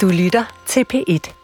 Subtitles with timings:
[0.00, 1.43] Du lytter til P1.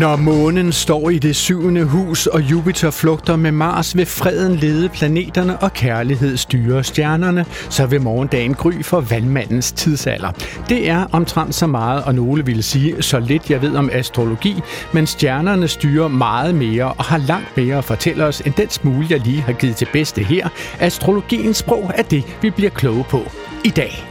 [0.00, 4.88] Når månen står i det syvende hus, og Jupiter flugter med Mars, vil freden lede
[4.88, 10.30] planeterne og kærlighed styre stjernerne, så vil morgendagen gry for vandmandens tidsalder.
[10.68, 14.60] Det er omtrent så meget, og nogle vil sige så lidt jeg ved om astrologi,
[14.92, 19.06] men stjernerne styrer meget mere og har langt mere at fortælle os, end den smule
[19.10, 20.48] jeg lige har givet til bedste her.
[20.78, 23.22] Astrologiens sprog er det, vi bliver kloge på
[23.64, 24.06] i dag.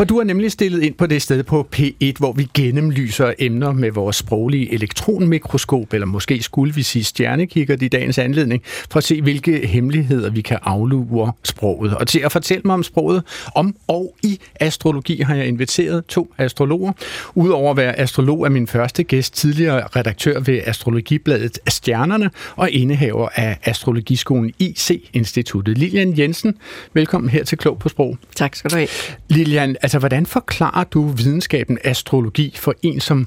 [0.00, 3.72] For du er nemlig stillet ind på det sted på P1, hvor vi gennemlyser emner
[3.72, 9.04] med vores sproglige elektronmikroskop, eller måske skulle vi sige stjernekigger i dagens anledning, for at
[9.04, 11.94] se, hvilke hemmeligheder vi kan aflure sproget.
[11.94, 13.22] Og til at fortælle mig om sproget,
[13.54, 16.92] om og i astrologi, har jeg inviteret to astrologer.
[17.34, 23.28] Udover at være astrolog er min første gæst tidligere redaktør ved Astrologibladet Stjernerne og indehaver
[23.34, 25.78] af Astrologiskolen IC-instituttet.
[25.78, 26.54] Lilian Jensen,
[26.94, 28.18] velkommen her til Klog på Sprog.
[28.36, 28.88] Tak skal du have.
[29.28, 33.26] Lilian, altså hvordan forklarer du videnskaben astrologi for en, som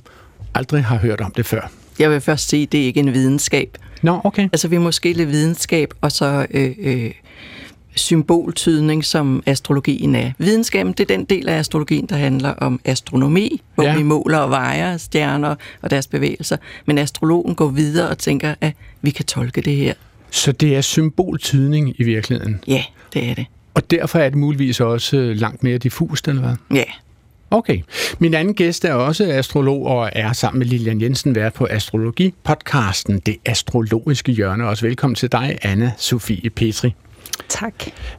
[0.56, 1.72] aldrig har hørt om det før?
[2.00, 3.78] Jeg vil først sige, at det er ikke en videnskab.
[4.02, 4.44] Nå, okay.
[4.44, 7.12] Altså vi må skille videnskab og så øh, øh,
[7.96, 10.32] symboltydning, som astrologien er.
[10.38, 13.98] Videnskaben, det er den del af astrologien, der handler om astronomi, hvor Ja.
[13.98, 16.58] vi måler og vejer stjerner og deres bevægelser.
[16.86, 19.94] Men astrologen går videre og tænker, at vi kan tolke det her.
[20.32, 22.60] Så det er symboltydning i virkeligheden.
[22.68, 23.46] Ja, det er det.
[23.74, 26.56] Og derfor er det muligvis også øh, langt mere diffust, eller hvad?
[26.78, 26.84] Ja,
[27.54, 27.82] Okay.
[28.20, 33.20] Min anden gæst er også astrolog og er sammen med Lilian Jensen vært på Astrologi-podcasten
[33.20, 34.68] Det Astrologiske Hjørne.
[34.68, 36.96] Også velkommen til dig, Anna Sofie Petri.
[37.50, 37.74] Tak.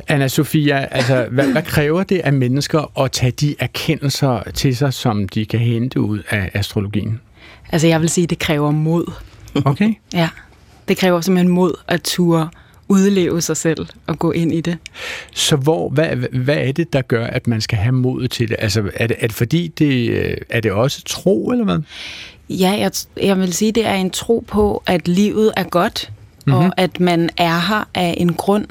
[0.08, 4.94] Anna Sofia, altså, hvad, hvad kræver det af mennesker at tage de erkendelser til sig,
[4.94, 7.20] som de kan hente ud af astrologien?
[7.72, 9.12] Altså jeg vil sige, det kræver mod.
[9.64, 9.94] Okay.
[10.12, 10.28] Ja.
[10.88, 12.48] Det kræver simpelthen mod at ture
[12.88, 14.78] udleve sig selv og gå ind i det.
[15.34, 18.56] Så hvor, hvad, hvad er det, der gør, at man skal have mod til det?
[18.58, 21.78] Altså, er det, er det fordi, det, er det også tro, eller hvad?
[22.48, 22.90] Ja, jeg,
[23.22, 26.12] jeg vil sige, det er en tro på, at livet er godt,
[26.46, 26.62] mm-hmm.
[26.62, 28.66] og at man er her af en grund,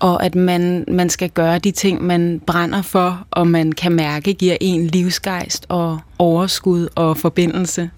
[0.00, 4.34] og at man, man skal gøre de ting, man brænder for, og man kan mærke
[4.34, 7.90] giver en livsgejst og overskud og forbindelse.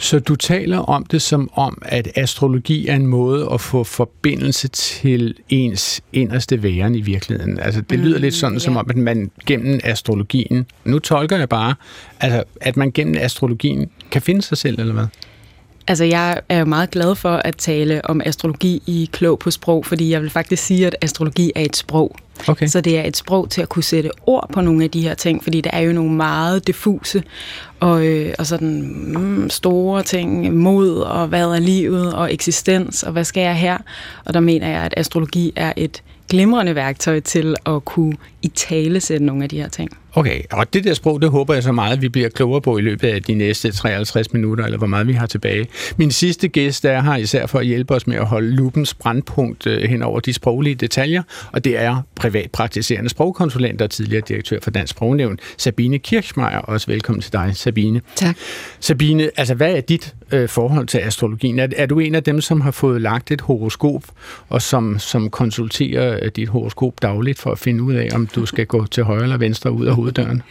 [0.00, 4.68] Så du taler om det som om, at astrologi er en måde at få forbindelse
[4.68, 7.58] til ens inderste væren i virkeligheden.
[7.58, 8.80] Altså, det lyder lidt sådan, som ja.
[8.80, 11.74] om, at man gennem astrologien, nu tolker jeg bare,
[12.20, 15.06] altså, at man gennem astrologien kan finde sig selv, eller hvad?
[15.86, 19.86] Altså, jeg er jo meget glad for at tale om astrologi i Klog på Sprog,
[19.86, 22.16] fordi jeg vil faktisk sige, at astrologi er et sprog.
[22.48, 22.66] Okay.
[22.66, 25.14] Så det er et sprog til at kunne sætte ord på nogle af de her
[25.14, 27.22] ting, fordi der er jo nogle meget diffuse
[27.80, 28.82] og, øh, og sådan
[29.16, 33.78] mm, store ting, mod og hvad er livet og eksistens og hvad skal jeg her?
[34.24, 39.00] Og der mener jeg, at astrologi er et glimrende værktøj til at kunne i tale
[39.00, 39.90] sætte nogle af de her ting.
[40.14, 42.78] Okay, og det der sprog, det håber jeg så meget, at vi bliver klogere på
[42.78, 45.66] i løbet af de næste 53 minutter, eller hvor meget vi har tilbage.
[45.96, 49.66] Min sidste gæst er her især for at hjælpe os med at holde lupens brandpunkt
[49.66, 51.22] øh, hen over de sproglige detaljer,
[51.52, 56.58] og det er privatpraktiserende sprogkonsulent og tidligere direktør for Dansk Sprognævn, Sabine Kirchmeier.
[56.58, 58.00] Også velkommen til dig, Sabine.
[58.16, 58.36] tak.
[58.80, 61.58] Sabine, altså hvad er dit øh, forhold til astrologien?
[61.58, 64.04] Er, er du en af dem, som har fået lagt et horoskop,
[64.48, 68.46] og som, som konsulterer øh, dit horoskop dagligt for at finde ud af, om du
[68.46, 70.42] skal gå til højre eller venstre ud af hoveddøren?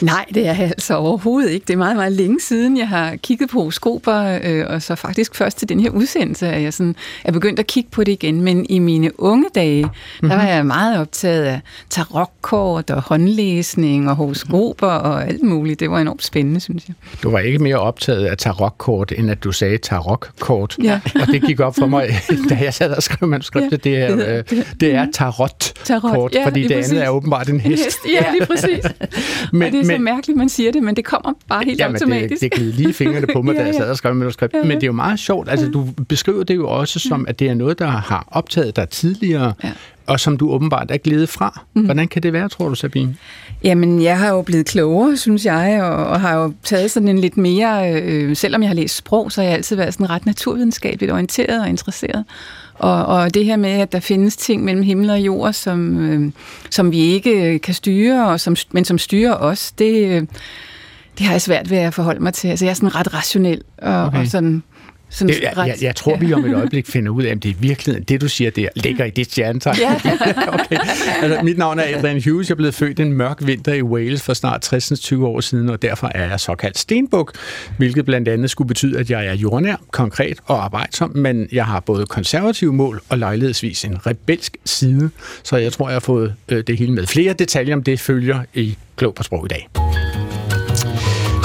[0.00, 1.64] Nej, det er jeg altså overhovedet ikke.
[1.66, 5.34] Det er meget, meget længe siden, jeg har kigget på horoskoper, øh, og så faktisk
[5.34, 8.40] først til den her udsendelse, at jeg sådan er begyndt at kigge på det igen.
[8.40, 10.28] Men i mine unge dage, mm-hmm.
[10.28, 15.80] der var jeg meget optaget af tarotkort og håndlæsning og horoskoper og alt muligt.
[15.80, 16.94] Det var enormt spændende, synes jeg.
[17.22, 20.76] Du var ikke mere optaget af tarotkort, end at du sagde tarotkort.
[20.82, 21.00] Ja.
[21.20, 22.08] Og det gik op for mig,
[22.50, 23.84] da jeg sad og skrev manuskriptet.
[23.84, 26.92] Det er, det hedder- øh, det er tarotkort, Tarot, ja, fordi det præcis.
[26.92, 27.84] andet er åbenbart en En hest.
[27.84, 28.84] hest, ja, lige præcis.
[29.52, 31.78] Men- og det er så men- mærkeligt, man siger det, men det kommer bare helt
[31.78, 32.40] Jamen, det, automatisk.
[32.42, 33.80] det gled lige fingrene på mig, da Ja, jeg ja.
[33.80, 34.52] sad og skrev manuskript.
[34.54, 34.64] Ja, ja.
[34.64, 35.48] Men det er jo meget sjovt.
[35.50, 38.88] Altså, du beskriver det jo også som, at det er noget, der har optaget dig
[38.88, 39.70] tidligere, Ja.
[40.06, 41.60] og som du åbenbart er glædet fra.
[41.72, 43.16] Hvordan kan det være, tror du, Sabine?
[43.64, 47.18] Jamen, jeg har jo blevet klogere, synes jeg, og, og har jo taget sådan en
[47.18, 50.26] lidt mere, øh, selvom jeg har læst sprog, så har jeg altid været sådan ret
[50.26, 52.24] naturvidenskabeligt orienteret og interesseret.
[52.82, 56.32] Og, og det her med, at der findes ting mellem himmel og jord, som, øh,
[56.70, 60.22] som vi ikke kan styre, og som, men som styrer os, det, øh,
[61.18, 62.48] det har jeg svært ved at forholde mig til.
[62.48, 64.06] Altså, jeg er sådan ret rationel og, Okay.
[64.06, 64.20] okay.
[64.20, 64.62] og sådan
[65.12, 67.50] Sådan Det, jeg, jeg, jeg tror, vi om et øjeblik finder ud af, om det
[67.50, 69.78] er virkeligheden, det du siger der, ligger i dit stjernetegn.
[69.78, 69.94] Ja.
[70.48, 70.76] okay.
[71.22, 72.48] altså, mit navn er Adrian Hughes.
[72.48, 76.10] Jeg blevet født en mørk vinter i Wales for snart 60-20 år siden, og derfor
[76.14, 77.32] er jeg såkaldt stenbuk,
[77.78, 81.80] hvilket blandt andet skulle betyde, at jeg er jordnær, konkret og arbejdsom, men jeg har
[81.80, 85.10] både konservative mål og lejlighedsvis en rebelsk side,
[85.42, 87.06] så jeg tror, jeg har fået øh, det hele med.
[87.06, 89.68] Flere detaljer om det følger i Klog på Sprog i dag.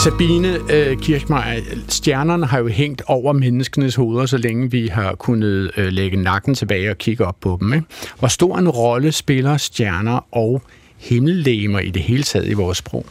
[0.03, 5.71] Sabine øh, Kirchmeier, stjernerne har jo hængt over menneskenes hoveder, så længe vi har kunnet
[5.77, 7.73] øh, lægge nakken tilbage og kigge op på dem.
[7.73, 7.85] Ikke?
[8.19, 10.61] Hvor stor en rolle spiller stjerner og
[10.97, 13.05] himmellegemer i det hele taget i vores sprog?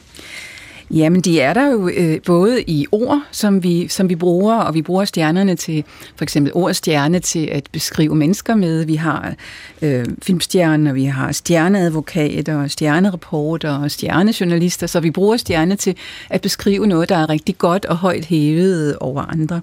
[0.90, 4.74] Jamen, de er der jo øh, både i ord, som vi, som vi bruger, og
[4.74, 5.84] vi bruger stjernerne til,
[6.16, 8.84] for eksempel ord stjerne til at beskrive mennesker med.
[8.84, 9.34] Vi har
[9.82, 15.96] øh, filmstjerner, vi har stjerneadvokater, stjernereporter og stjernejournalister, så vi bruger stjerne til
[16.30, 19.60] at beskrive noget, der er rigtig godt og højt hævet over andre.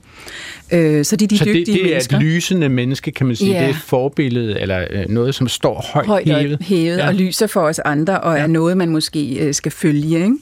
[0.74, 2.18] Øh, så det er de så dygtige det, det er mennesker.
[2.18, 3.52] et lysende menneske, kan man sige.
[3.52, 3.60] Ja.
[3.60, 6.58] Det er et forbillede, eller øh, noget, som står højt, højt hævet.
[6.60, 7.08] og hævet ja.
[7.08, 8.44] og lyser for os andre, og ja.
[8.44, 10.24] er noget, man måske øh, skal følge.
[10.24, 10.36] Ikke?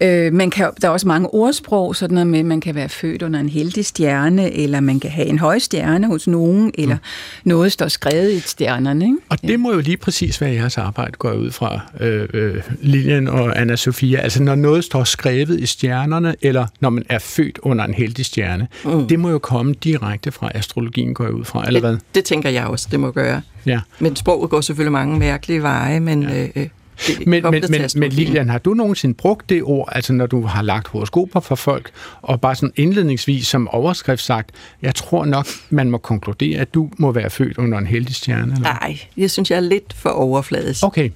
[0.00, 2.88] Øh, man kan, der er også mange ordsprog, sådan noget med, at man kan være
[2.88, 6.94] født under en heldig stjerne, eller man kan have en høj stjerne hos nogen, eller
[6.94, 7.00] mm.
[7.44, 9.04] noget står skrevet i stjernerne.
[9.04, 9.16] Ikke?
[9.28, 13.28] Og det må jo lige præcis være jeres arbejde, går ud fra, øh, øh, Lilian
[13.28, 14.18] og anna Sofia.
[14.18, 18.24] Altså når noget står skrevet i stjernerne, eller når man er født under en heldig
[18.24, 19.08] stjerne, mm.
[19.08, 21.92] det må jo komme direkte fra astrologien, går ud fra, eller hvad?
[21.92, 23.42] Det, det tænker jeg også, det må gøre.
[23.66, 23.80] Ja.
[23.98, 26.22] Men sproget går selvfølgelig mange mærkelige veje, men...
[26.22, 26.46] Ja.
[26.56, 26.68] Øh,
[27.06, 28.10] det Men, men, men, men.
[28.12, 31.90] Lilian, har du nogensinde brugt det ord, altså når du har lagt horoskoper for folk,
[32.22, 34.50] og bare sådan indledningsvis som overskrift sagt,
[34.82, 38.52] jeg tror nok, man må konkludere, at du må være født under en heldig stjerne?
[38.52, 38.62] Eller?
[38.62, 40.84] Nej, jeg synes, jeg er lidt for overfladisk.
[40.84, 41.10] Okay.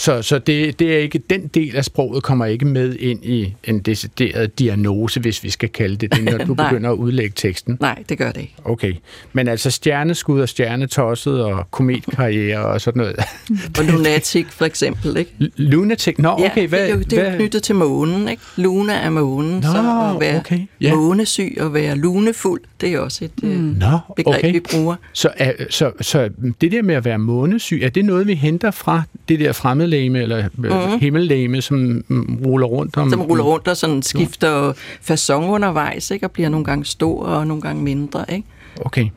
[0.00, 3.54] Så, så det, det er ikke, den del af sproget kommer ikke med ind i
[3.64, 7.76] en decideret diagnose, hvis vi skal kalde det det, når du begynder at udlægge teksten.
[7.80, 8.54] Nej, det gør det ikke.
[8.64, 8.94] Okay.
[9.32, 13.16] Men altså stjerneskud og stjernetosset og kometkarriere og sådan noget.
[13.78, 15.32] Og lunatic for eksempel, ikke?
[15.56, 16.18] Lunatic?
[16.18, 16.62] Nå, okay.
[16.62, 17.38] ja, hvad, det er, jo, det er jo hvad?
[17.38, 18.42] knyttet til månen, ikke?
[18.56, 20.94] Luna er månen, Nå, så at være okay, ja.
[20.94, 23.48] månesyg og være lunefuld, det er også et mm.
[23.50, 24.52] Nå, begreb, okay.
[24.52, 24.96] vi bruger.
[25.12, 26.30] Så, er, så, så
[26.60, 29.52] det der med at være månesyg, er det noget, vi henter fra det der
[29.90, 30.48] fremmedlæme eller
[30.92, 31.00] mm.
[31.00, 33.10] himmellæme, som mm, ruller rundt om?
[33.10, 34.72] Som ruller rundt og sådan skifter
[35.10, 36.26] façon undervejs, ikke?
[36.26, 38.48] Og bliver nogle gange stor og nogle gange mindre, ikke?
[38.80, 39.08] Okay.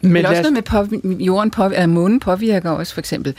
[0.00, 3.34] Men, Men også noget med påv- jorden, påv- eller månen påvirker også for eksempel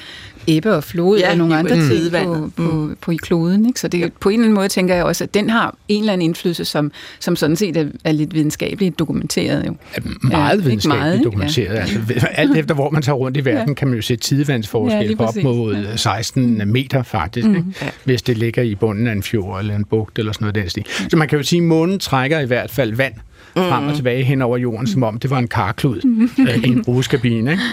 [0.47, 1.81] ebbe og flod Ja, og nogle andre mm.
[1.89, 3.65] ting på, på, på i kloden.
[3.65, 3.79] Ikke?
[3.79, 5.99] Så det, er- på en eller anden måde tænker jeg også, at den har en
[6.01, 9.65] eller anden indflydelse, som, som sådan set er, er lidt videnskabeligt dokumenteret.
[9.67, 9.75] Jo.
[10.21, 11.75] meget ikke videnskabeligt meget, dokumenteret.
[11.75, 13.73] Altså, alt efter hvor man tager rundt i verden, Ja.
[13.73, 15.95] kan man jo se Ja, tidevandsforskel lige på op mod Ja.
[15.97, 17.63] 16 meter faktisk, ikke?
[17.81, 17.87] Ja.
[18.03, 20.69] hvis det ligger i bunden af en fjord eller en bugt eller sådan noget den
[20.69, 20.85] stil.
[21.09, 23.13] Så man kan jo sige, at månen trækker i hvert fald vand
[23.55, 26.83] frem og tilbage hen over jorden, som om det var en karklud øh, i en
[26.83, 27.51] brugskabine.
[27.51, 27.63] Ikke?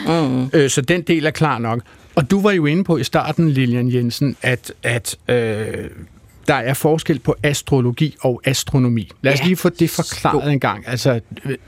[0.64, 1.80] Øh, så den del er klar nok.
[2.14, 5.36] Og du var jo inde på i starten, Lilian Jensen, at, at øh,
[6.48, 9.10] der er forskel på astrologi og astronomi.
[9.22, 9.44] Lad os Ja.
[9.44, 10.84] lige få det forklaret en gang.
[10.88, 11.20] Altså,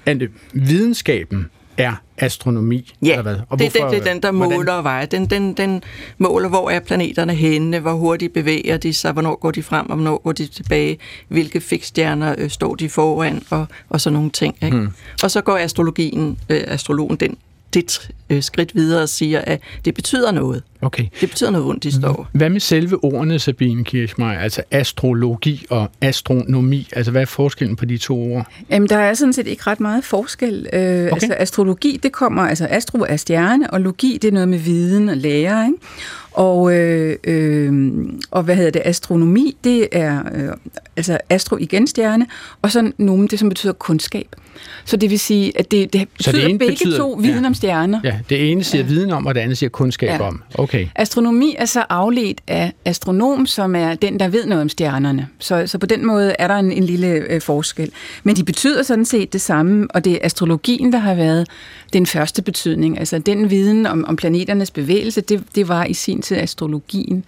[0.06, 0.20] øh,
[0.52, 1.46] videnskaben
[1.78, 3.36] er astronomi, Ja, eller hvad?
[3.48, 5.06] Og det, det, det er den, der hvordan- måler og vejer.
[5.06, 5.82] Den, den, den
[6.18, 9.96] måler, hvor er planeterne henne, hvor hurtigt bevæger de sig, hvornår går de frem, og
[9.96, 14.56] hvornår går de tilbage, hvilke fiksstjerner øh, står de foran, og, og sådan nogle ting.
[14.62, 14.76] Ikke?
[14.76, 14.88] Hmm.
[15.22, 17.36] Og så går astrologien, øh, astrologen den,
[17.74, 20.62] det øh, skridt videre og siger, at det betyder noget.
[20.82, 21.06] Okay.
[21.20, 22.28] Det betyder noget ondt, de står.
[22.32, 24.38] Hvad med selve ordene, Sabine Kirchmeier?
[24.38, 26.88] Altså astrologi og astronomi.
[26.92, 28.46] Altså, hvad er forskellen på de to ord?
[28.70, 30.66] Jamen, der er sådan set ikke ret meget forskel.
[30.72, 31.12] Øh, okay.
[31.12, 35.08] Altså, astrologi, det kommer, altså astro er stjerne, og logi, det er noget med viden
[35.08, 35.78] og lære, ikke?
[36.34, 37.72] Og, øh, øh,
[38.30, 40.48] og hvad hedder det, astronomi, det er øh,
[40.96, 42.26] altså astro igen stjerne,
[42.62, 44.26] og så nomen, det som betyder kundskab.
[44.84, 47.46] Så det vil sige, at det, det Så det betyder begge betyder- to viden ja.
[47.46, 48.00] om stjerner.
[48.04, 48.88] Ja, det ene siger ja.
[48.88, 50.08] viden om, og det andet siger kundskab.
[50.08, 50.20] Ja.
[50.26, 50.42] om.
[50.54, 50.86] Okay.
[50.96, 55.28] Astronomi er så afledt af astronom, som er den, der ved noget om stjernerne.
[55.38, 57.90] Så, så på den måde er der en, en lille øh, forskel.
[58.22, 61.48] Men de betyder sådan set det samme, og det er astrologien, der har været
[61.92, 62.98] den første betydning.
[62.98, 67.24] Altså den viden om, om planeternes bevægelse, det, det var i sin tid astrologien.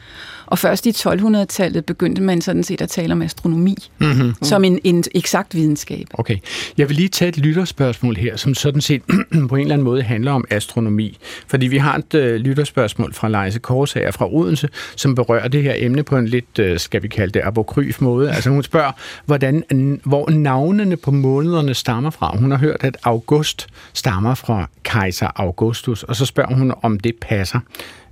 [0.47, 4.35] Og først i 1200-tallet begyndte man sådan set at tale om astronomi mm-hmm.
[4.43, 6.07] som en, en eksakt videnskab.
[6.15, 6.37] Okay.
[6.79, 9.03] Jeg vil lige tage et lytterspørgsmål her, som sådan set
[9.49, 11.19] på en eller anden måde handler om astronomi.
[11.47, 15.75] Fordi vi har et øh, lytterspørgsmål fra Leise Korsager fra Odense, som berører det her
[15.77, 18.31] emne på en lidt, øh, skal vi kalde det, apokryf måde.
[18.31, 18.93] Altså hun spørger,
[19.27, 19.65] hvordan,
[20.05, 22.37] hvor navnene på månederne stammer fra.
[22.37, 27.15] Hun har hørt, at august stammer fra kejser Augustus, og så spørger hun, om det
[27.21, 27.61] passer.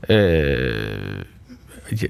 [0.08, 1.25] Øh,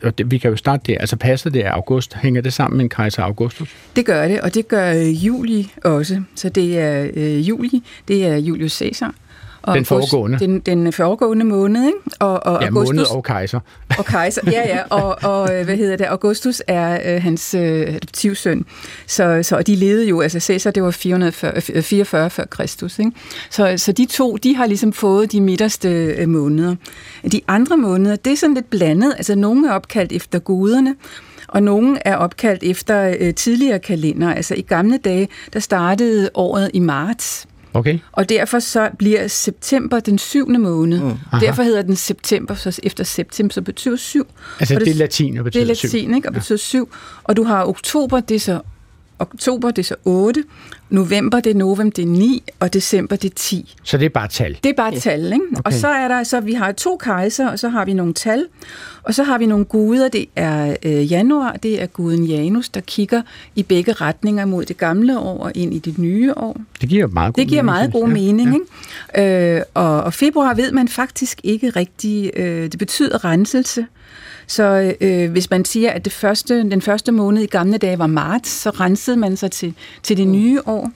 [0.02, 2.76] og det, vi kan jo starte der, altså passer det af august, hænger det sammen
[2.76, 3.76] med en kejser Augustus?
[3.96, 6.22] Det gør det, og det gør øh, Juli også.
[6.34, 9.14] Så det er øh, juli, det er Julius Caesar.
[9.64, 10.38] Og Den foregående.
[10.38, 11.98] Den, den foregående måned, ikke?
[12.20, 13.60] Og, og Ja, Augustus, måned og kejser.
[13.98, 17.62] og kejser, ja, ja, og, og øh, hvad hedder det, Augustus er øh, hans øh,
[17.94, 18.64] adoptivsøn.
[19.06, 23.12] Så, så, og de levede jo, altså Caesar, det var 444 før Kristus, ikke?
[23.50, 26.74] Så, så de to, de har ligesom fået de midterste øh, måneder.
[27.32, 30.94] De andre måneder, det er sådan lidt blandet, altså nogle er opkaldt efter guderne,
[31.48, 34.34] og nogle er opkaldt efter øh, tidligere kalender.
[34.34, 37.98] Altså i gamle dage, der startede året i marts, Okay?
[38.12, 41.00] og derfor så bliver september den syvende måned.
[41.00, 41.06] Mm.
[41.32, 41.46] Aha.
[41.46, 44.26] Derfor hedder den september, så efter september, så betyder syv.
[44.60, 45.86] Altså Og det, det er latin og Det betyder er syv.
[45.86, 46.28] latin, ikke?
[46.28, 46.88] Og betyder syv.
[47.24, 48.60] Og du har oktober, det er så
[49.18, 50.44] oktober, det er så 8.
[50.90, 52.42] November, det er november, det er 9.
[52.60, 53.74] Og december, det er 10.
[53.82, 54.58] Så det er bare tal.
[54.64, 55.44] Det er bare et tal, ikke?
[55.52, 55.62] Okay.
[55.64, 58.46] Og så er der, så vi har to kejser, og så har vi nogle tal,
[59.02, 60.08] og så har vi nogle guder.
[60.08, 63.22] Det er øh, januar, det er guden Janus, der kigger
[63.54, 66.60] i begge retninger mod det gamle år og ind i det nye år.
[66.80, 68.54] Det giver meget god Det giver mening, meget god mening,
[69.16, 69.56] ikke?
[69.56, 72.30] Øh, og, og februar ved man faktisk ikke rigtig.
[72.36, 73.86] Øh, det betyder renselse.
[74.46, 78.06] Så øh, hvis man siger, at det første, den første måned i gamle dage var
[78.06, 80.90] marts, så rensede man sig til, til det nye år.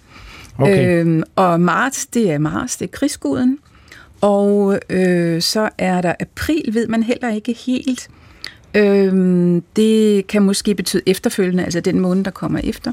[0.59, 1.01] Okay.
[1.01, 3.59] Øhm, og marts, det er Mars, det er krigsguden.
[4.21, 8.09] Og øh, så er der april, ved man heller ikke helt.
[8.75, 12.93] Øhm, det kan måske betyde efterfølgende, altså den måned, der kommer efter.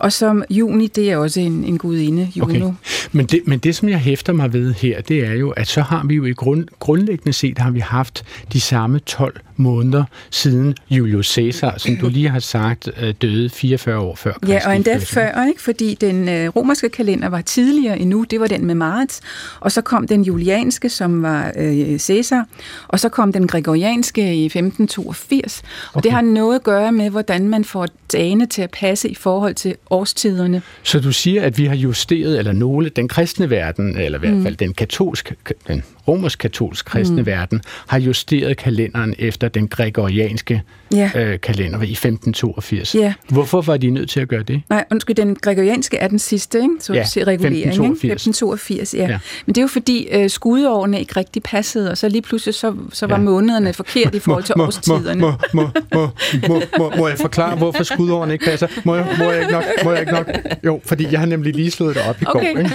[0.00, 2.66] Og som juni, det er også en, en gudinde, Juno.
[2.66, 2.74] Okay.
[3.12, 5.80] Men, det, men det, som jeg hæfter mig ved her, det er jo, at så
[5.80, 10.74] har vi jo i grund, grundlæggende set har vi haft de samme 12 måneder siden
[10.90, 14.76] Julius Caesar, som du lige har sagt, øh, døde 44 år før Kristi Ja, og
[14.76, 15.62] endda før, ikke?
[15.62, 19.20] fordi den øh, romerske kalender var tidligere endnu, det var den med marts,
[19.60, 22.46] og så kom den julianske, som var øh, Caesar,
[22.88, 25.62] og så kom den gregorianske i 1582,
[25.92, 26.02] og Okay.
[26.04, 29.54] det har noget at gøre med, hvordan man får dagene til at passe i forhold
[29.54, 30.62] til årstiderne.
[30.82, 34.42] Så du siger, at vi har justeret, eller nogle, den kristne verden, eller i hvert
[34.42, 35.34] fald den katolske,
[35.68, 37.26] den romersk-katolsk kristne mm.
[37.26, 41.10] verden, har justeret kalenderen efter den gregorianske Ja.
[41.16, 42.94] øh, kalender i 1582.
[42.94, 43.12] Ja.
[43.28, 44.62] Hvorfor var de nødt til at gøre det?
[44.70, 46.68] Nej, undskyld, den gregorianske er den sidste, ikke?
[46.80, 48.04] Så Ja, ja, regulering, 1582.
[48.04, 48.12] Ikke?
[48.12, 49.00] 1582, ja.
[49.08, 49.18] Ja.
[49.46, 52.74] Men det er jo fordi øh, skudårene ikke rigtig passede, og så lige pludselig så,
[52.92, 53.22] så var Ja.
[53.22, 55.20] månederne forkert i forhold til årstiderne.
[55.20, 56.08] Må, må, må,
[56.48, 58.66] må, må, må jeg forklare, hvorfor skudårene ikke passer?
[58.84, 59.64] Må jeg, må jeg ikke nok?
[59.84, 60.26] Må jeg ikke nok?
[60.64, 62.52] Jo, fordi jeg har nemlig lige slået det op i Okay.
[62.54, 62.60] går.
[62.60, 62.70] Ikke?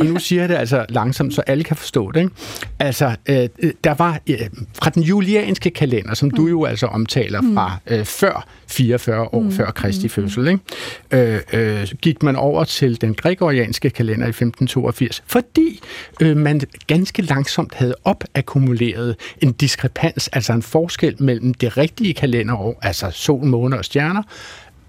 [0.00, 2.20] Og nu siger jeg det altså langsomt, så alle kan forstå det.
[2.20, 2.32] Ikke?
[2.78, 4.36] Altså, øh, øh, der var øh,
[4.74, 9.52] fra den julianske kalender, som du jo altså omtaler fra øh, før 44 år mm.
[9.52, 10.60] før Kristi fødsel, ikke?
[11.10, 15.80] Øh, øh, gik man over til den gregorianske kalender i 1582, fordi
[16.20, 22.78] øh, man ganske langsomt havde opakkumuleret en diskrepans, altså en forskel mellem det rigtige kalenderår,
[22.82, 24.22] altså sol, måne og stjerner,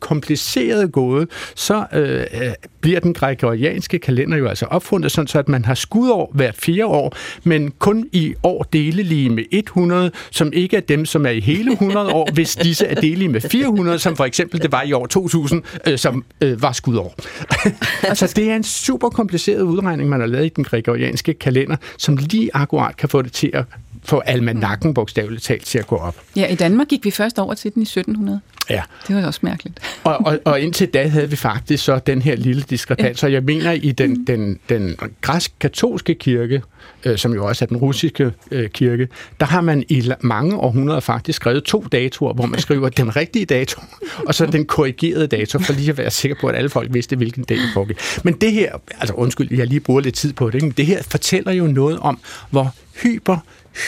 [0.00, 2.26] komplicerede gåde, så øh, øh,
[2.80, 6.86] bliver den gregorianske kalender jo altså opfundet, sådan så at man har skudår hvert fire
[6.86, 11.40] år, men kun i år delelige med 100, som ikke er dem, som er i
[11.40, 14.92] hele 100 år, hvis disse er delige med 400, som for eksempel det var i
[14.92, 17.14] år 2000, øh, som øh, var skudår.
[18.20, 22.16] så det er en super kompliceret udregning, man har lavet i den gregorianske kalender, som
[22.16, 23.64] lige akkurat kan få det til at
[24.04, 26.16] få almanakken bogstaveligt talt til at gå op.
[26.36, 28.40] Ja, i Danmark gik vi først over til den i 1700.
[28.70, 28.82] Ja.
[29.08, 29.78] Det var også mærkeligt.
[30.04, 33.18] Og, og, og indtil da havde vi faktisk så den her lille diskrepans.
[33.18, 36.62] Så jeg mener, i den, den, den græsk-katolske kirke,
[37.04, 39.08] øh, som jo også er den russiske øh, kirke,
[39.40, 43.44] der har man i mange århundreder faktisk skrevet to datoer, hvor man skriver den rigtige
[43.44, 43.80] dato,
[44.26, 47.16] og så den korrigerede dato, for lige at være sikker på, at alle folk vidste,
[47.16, 47.98] hvilken dag det foregik.
[48.24, 50.66] Men det her, altså undskyld, jeg lige bruger lidt tid på det, ikke?
[50.66, 52.18] men det her fortæller jo noget om,
[52.50, 53.38] hvor hyper,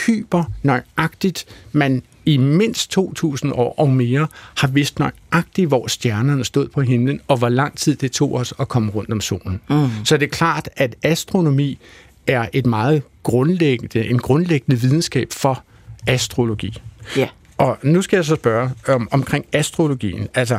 [0.06, 4.26] hyper nøjagtigt man i mindst 2.000 år og mere
[4.56, 8.54] har vidst nøjagtigt, hvor stjernerne stod på himlen, og hvor lang tid det tog os
[8.60, 9.60] at komme rundt om solen.
[9.70, 9.88] Mm.
[10.04, 11.78] Så det er klart, at astronomi
[12.26, 15.62] er et meget grundlæggende, en grundlæggende videnskab for
[16.06, 16.82] astrologi.
[17.16, 17.28] Ja.
[17.58, 20.28] Og nu skal jeg så spørge om, omkring astrologien.
[20.34, 20.58] Altså,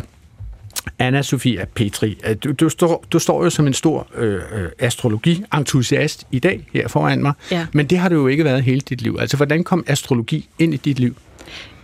[0.99, 4.69] Anna Sofia Petri, øh, du, du, står, du står jo som en stor øh, øh,
[4.79, 7.65] astrologi-entusiast i dag her foran mig, Ja.
[7.73, 9.17] men det har du jo ikke været hele dit liv.
[9.19, 11.15] Altså, hvordan kom astrologi ind i dit liv?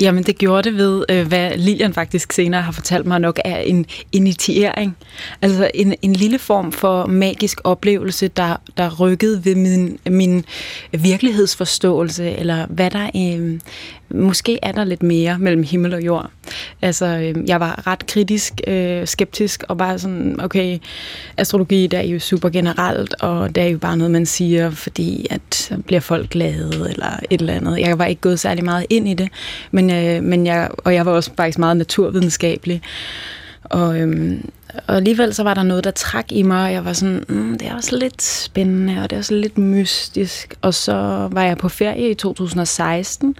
[0.01, 3.57] Jamen, det gjorde det ved, øh, hvad Lilian faktisk senere har fortalt mig nok er
[3.57, 4.97] en initiering.
[5.41, 10.45] Altså en, en lille form for magisk oplevelse, der, der rykkede ved min, min
[10.91, 13.09] virkelighedsforståelse, eller hvad der...
[13.15, 13.59] Øh,
[14.13, 16.29] måske er der lidt mere mellem himmel og jord.
[16.81, 20.79] Altså, øh, jeg var ret kritisk, øh, skeptisk, og bare sådan, okay,
[21.37, 25.27] astrologi, det er jo super generelt, og det er jo bare noget, man siger, fordi
[25.29, 27.79] at bliver folk glade, eller et eller andet.
[27.79, 29.29] Jeg var ikke gået særlig meget ind i det,
[29.71, 32.81] men, øh, men jeg, og jeg var også faktisk meget naturvidenskabelig.
[33.63, 34.49] Og, øhm,
[34.87, 37.57] og alligevel så var der noget, der trak i mig, og jeg var sådan, mm,
[37.57, 40.55] det er også lidt spændende, og det er også lidt mystisk.
[40.61, 43.35] Og så var jeg på ferie i 2016,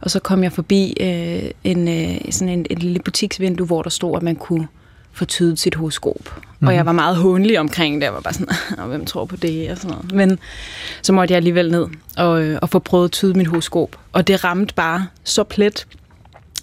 [0.00, 3.90] og så kom jeg forbi øh, en, øh, sådan en, et lille butiksvindue, hvor der
[3.90, 4.66] stod, at man kunne
[5.14, 6.20] få tydet sit horoskop.
[6.24, 6.68] Mm-hmm.
[6.68, 6.86] Og jeg mhm.
[6.86, 8.04] var meget håndelig omkring det.
[8.04, 9.70] Jeg var bare sådan, hvem tror på det?
[9.70, 10.12] Og sådan noget.
[10.12, 10.38] Men
[11.02, 13.96] så måtte jeg alligevel ned og, øh, og få prøvet at tyde mit horoskop.
[14.12, 15.86] Og det ramte bare så plet.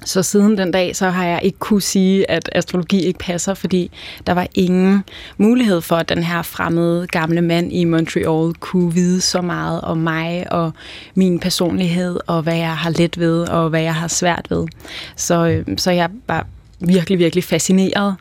[0.06, 3.92] Så siden den dag, så har jeg ikke kunne sige, at astrologi ikke passer, fordi
[4.28, 5.04] der var ingen
[5.38, 9.98] mulighed for, at den her fremmede gamle mand i Montreal kunne vide så meget om
[9.98, 10.74] mig og
[11.16, 14.68] min personlighed, og hvad jeg har let ved, og hvad jeg har svært ved.
[15.16, 16.48] Så, øh, så jeg var
[16.82, 18.16] virkelig, virkelig fascineret,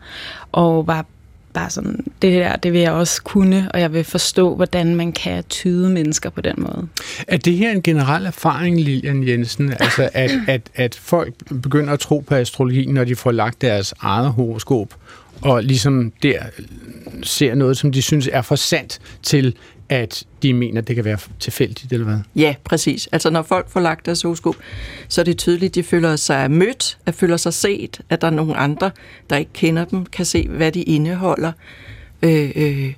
[0.53, 1.07] og var
[1.53, 5.13] bare sådan, det der, det vil jeg også kunne, og jeg vil forstå, hvordan man
[5.13, 6.89] kan tyde mennesker på den måde.
[7.29, 12.01] Er det her en generel erfaring, Lilian Jensen, altså at, at, at folk begynder at
[12.01, 14.95] tro på astrologi, når de får lagt deres eget horoskop,
[15.41, 16.39] og ligesom der
[17.23, 19.55] ser noget, som de synes er for sandt til,
[19.91, 22.19] at de mener, det kan være tilfældigt, eller hvad?
[22.37, 23.09] Ja, præcis.
[23.13, 24.57] Altså når folk får lagt deres horoskop,
[25.09, 28.27] så er det tydeligt, at de føler sig mødt, at føler sig set, at der
[28.27, 28.91] er nogle andre,
[29.31, 31.53] der ikke kender dem, kan se, hvad de indeholder.
[32.23, 32.93] Øh, øh,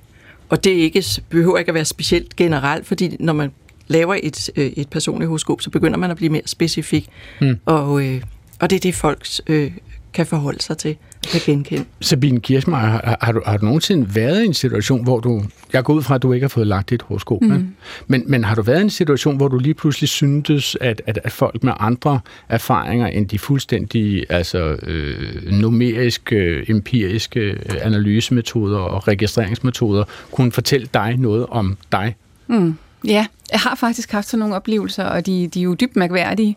[0.49, 3.51] og det ikke, behøver ikke at være specielt generelt, fordi når man
[3.87, 7.09] laver et, øh, et personligt horoskop, så begynder man at blive mere specifik.
[7.41, 7.59] Mm.
[7.65, 8.21] Og, øh,
[8.59, 9.71] og det er det, folk øh,
[10.13, 10.97] kan forholde sig til
[11.31, 11.85] kan genkende.
[12.01, 15.43] Sabine Kirsmeier, har, har, du, har du nogensinde været i en situation, hvor du...
[15.73, 17.67] Jeg går ud fra, at du ikke har fået lagt dit horoskop, mm.
[18.07, 21.19] men, men har du været i en situation, hvor du lige pludselig syntes, at, at,
[21.23, 30.03] at folk med andre erfaringer end de fuldstændig altså, øh, numeriske, empiriske analysemetoder og registreringsmetoder
[30.31, 32.15] kunne fortælle dig noget om dig?
[32.47, 32.75] Mm.
[33.07, 36.55] Ja, jeg har faktisk haft sådan nogle oplevelser, og de, de er jo dybt mærkværdige.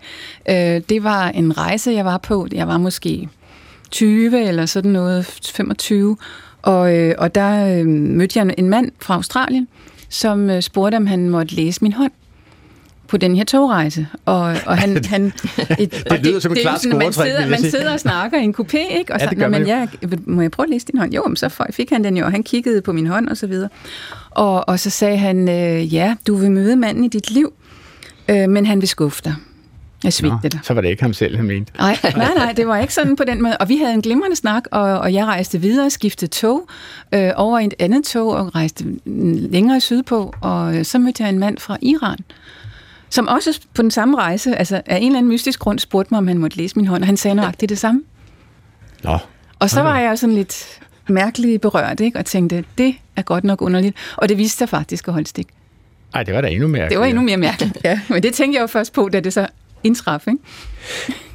[0.49, 2.49] Øh, det var en rejse, jeg var på.
[2.53, 3.29] Jeg var måske
[3.91, 6.17] 20 eller sådan noget, 25.
[6.63, 9.69] Og, øh, og der øh, mødte jeg en mand fra Australien,
[10.09, 12.13] som øh, spurgte, om han måtte læse min hånd
[13.09, 14.07] på den her togrejse.
[14.25, 15.33] Og, og han, han,
[15.79, 18.55] et, det lyder som en klar sådan, man sidder, man sidder og snakker i en
[18.61, 19.15] coupé, ikke?
[19.15, 19.89] Og så, ja, men jeg,
[20.27, 21.15] må jeg prøve at læse din hånd?
[21.15, 23.47] Jo, men så fik han den jo, og han kiggede på min hånd og så
[23.47, 23.69] videre.
[24.31, 27.53] Og, og så sagde han, øh, ja, du vil møde manden i dit liv,
[28.29, 29.35] øh, men han vil skuffe dig.
[30.05, 30.61] Jeg svigtede dig.
[30.63, 31.73] Så var det ikke ham selv, han mente.
[31.79, 33.57] Nej, nej, nej, det var ikke sådan på den måde.
[33.57, 36.69] Og vi havde en glimrende snak, og, og jeg rejste videre, skiftede tog
[37.13, 38.85] øh, over i et andet tog, og rejste
[39.51, 42.19] længere sydpå, og øh, så mødte jeg en mand fra Iran,
[43.11, 46.19] som også på den samme rejse, altså af en eller anden mystisk grund, spurgte mig,
[46.19, 48.03] om han måtte læse min hånd, og han sagde nøjagtigt det samme.
[49.05, 49.19] Nå.
[49.59, 52.19] Og så var jeg sådan lidt mærkeligt berørt, ikke?
[52.19, 53.97] og tænkte, det er godt nok underligt.
[54.17, 55.47] Og det viste sig faktisk at holde stik.
[56.13, 58.01] Nej, det var da endnu mere Det var endnu mere mærkeligt, ja.
[58.09, 59.47] Men det tænkte jeg jo først på, da det så
[59.87, 60.31] indtræffe.
[60.31, 60.43] ikke?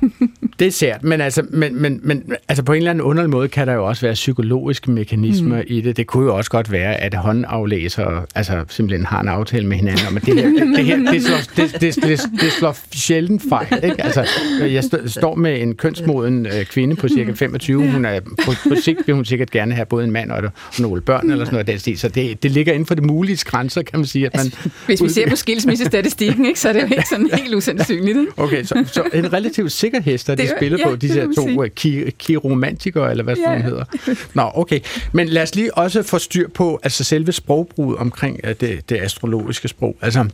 [0.59, 3.47] det er sært, men altså, men, men, men altså på en eller anden underlig måde
[3.47, 5.63] kan der jo også være psykologiske mekanismer mm.
[5.67, 5.97] i det.
[5.97, 10.07] Det kunne jo også godt være, at håndaflæser altså simpelthen har en aftale med hinanden
[10.07, 13.79] om, at det her, det, her, det, slår, det, det, det, det slår sjældent fejl.
[13.83, 14.03] Ikke?
[14.03, 14.25] Altså,
[14.61, 17.91] jeg står med en kønsmoden øh, kvinde på cirka 25.
[17.91, 21.01] Hun er, på, på sigt vil hun sikkert gerne have både en mand og, nogle
[21.01, 21.81] børn eller sådan noget.
[21.81, 21.97] Stil.
[21.97, 24.25] Så det, det ligger inden for det mulige grænser, kan man sige.
[24.25, 27.29] At man, altså, hvis vi ser på skilsmissestatistikken, ikke, så er det jo ikke sådan
[27.33, 28.17] helt usandsynligt.
[28.17, 28.31] Ikke?
[28.37, 32.09] Okay, så, så en relativt sikker hester, de spiller ja, på, de her to ki-
[32.09, 33.43] kiromantikere, eller hvad ja.
[33.43, 33.85] sådan hedder.
[34.33, 34.79] Nå, okay.
[35.11, 39.01] Men lad os lige også få styr på altså selve sprogbruget omkring øh, det, det
[39.01, 39.97] astrologiske sprog.
[40.01, 40.25] Altså,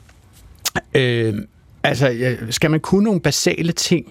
[0.93, 1.33] øh,
[1.83, 4.05] altså, skal man kunne nogle basale ting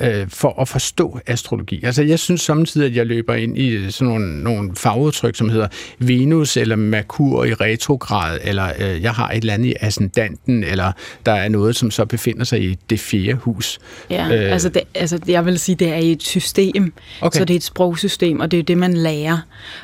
[0.00, 1.84] øh, for at forstå astrologi.
[1.84, 5.68] Altså, jeg synes samtidig, at jeg løber ind i sådan nogle, nogle fagudtryk, som hedder
[5.98, 10.92] Venus eller Merkur i retrograd, eller øh, jeg har et eller andet i ascendanten, eller
[11.26, 13.78] der er noget, som så befinder sig i det fjerde hus.
[14.10, 17.38] Ja, øh, altså, det, altså jeg vil sige, det er et system, okay.
[17.38, 19.38] så det er et sprogsystem, og det er det, man lærer.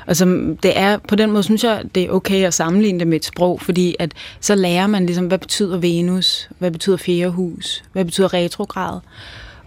[0.07, 0.25] Altså,
[0.63, 3.25] det er, på den måde synes jeg, det er okay at sammenligne det med et
[3.25, 8.05] sprog, fordi at så lærer man ligesom, hvad betyder Venus, hvad betyder fjerde hus, hvad
[8.05, 9.01] betyder retrograd,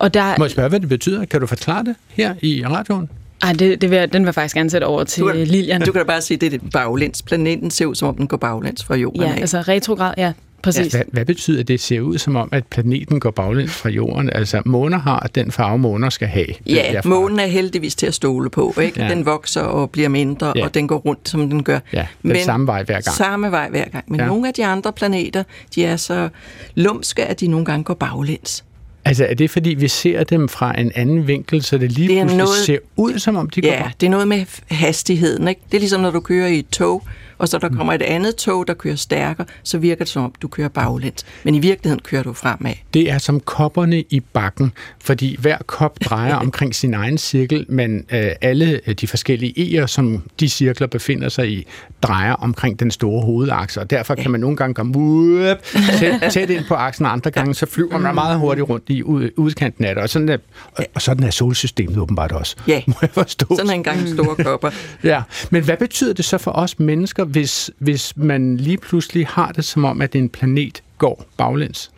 [0.02, 1.26] og der, Må jeg spørge, hvad det betyder?
[1.26, 3.10] Kan du forklare det her i radioen?
[3.44, 5.82] Ej, det, det vil, den vil jeg faktisk gerne sætte over til du kan, Lilian.
[5.82, 7.22] Du kan da bare sige, at det er baglæns.
[7.22, 9.42] Planeten ser ud, som om den går baglæns fra jorden Ja, af.
[9.42, 10.34] altså retrograd, ja,
[10.64, 10.94] Præcis.
[10.94, 11.68] Hvad, hvad betyder det?
[11.68, 14.30] Det ser ud som om, at planeten går baglæns fra jorden.
[14.34, 16.46] Altså, måner har den farve, måner skal have.
[16.66, 17.10] Ja, derfra.
[17.10, 18.74] månen er heldigvis til at stole på.
[18.82, 19.00] Ikke?
[19.00, 19.08] Ja.
[19.08, 19.14] Ja.
[19.16, 20.60] Den vokser og bliver mindre, Ja.
[20.60, 20.66] ja.
[20.66, 21.80] og den går rundt, som den gør.
[21.94, 23.16] Ja, den samme vej hver gang.
[23.16, 24.04] Samme vej hver gang.
[24.08, 24.24] Men Ja.
[24.24, 24.30] ja.
[24.30, 25.44] nogle af de andre planeter,
[25.76, 26.30] de er så
[26.76, 28.64] lumske, at de nogle gange går baglæns.
[29.06, 32.18] Altså, er det fordi, vi ser dem fra en anden vinkel, så det lige Det
[32.18, 35.48] er pludselig noget- ser ud, som om de går Ja, det er noget med hastigheden.
[35.48, 35.62] Ikke?
[35.72, 37.04] Det er ligesom, når du kører i et tog,
[37.42, 37.78] og så der Mm.
[37.78, 41.26] kommer et andet tog, der kører stærkere, så virker det som om, du kører baglæns.
[41.44, 42.74] Men i virkeligheden kører du fremad.
[42.94, 44.72] Det er som kopperne i bakken,
[45.04, 50.24] fordi hver kop drejer omkring sin egen cirkel, men øh, alle de forskellige e'er, som
[50.40, 51.68] de cirkler befinder sig i,
[52.02, 55.58] drejer omkring den store hovedakse, og derfor kan man nogle gange komme whoop,
[56.00, 59.04] tæt, tæt ind på aksen, og andre gange så flyver man meget hurtigt rundt i
[59.04, 60.38] ud, udkanten af det, og sådan er,
[60.76, 62.82] og, og sådan er solsystemet åbenbart også, Ja.
[62.88, 63.46] må jeg forstå.
[63.56, 64.70] Sådan er engang store kopper.
[65.04, 69.52] Ja, men hvad betyder det så for os mennesker, hvis, hvis man lige pludselig har
[69.52, 71.92] det som om, at en planet går baglæns?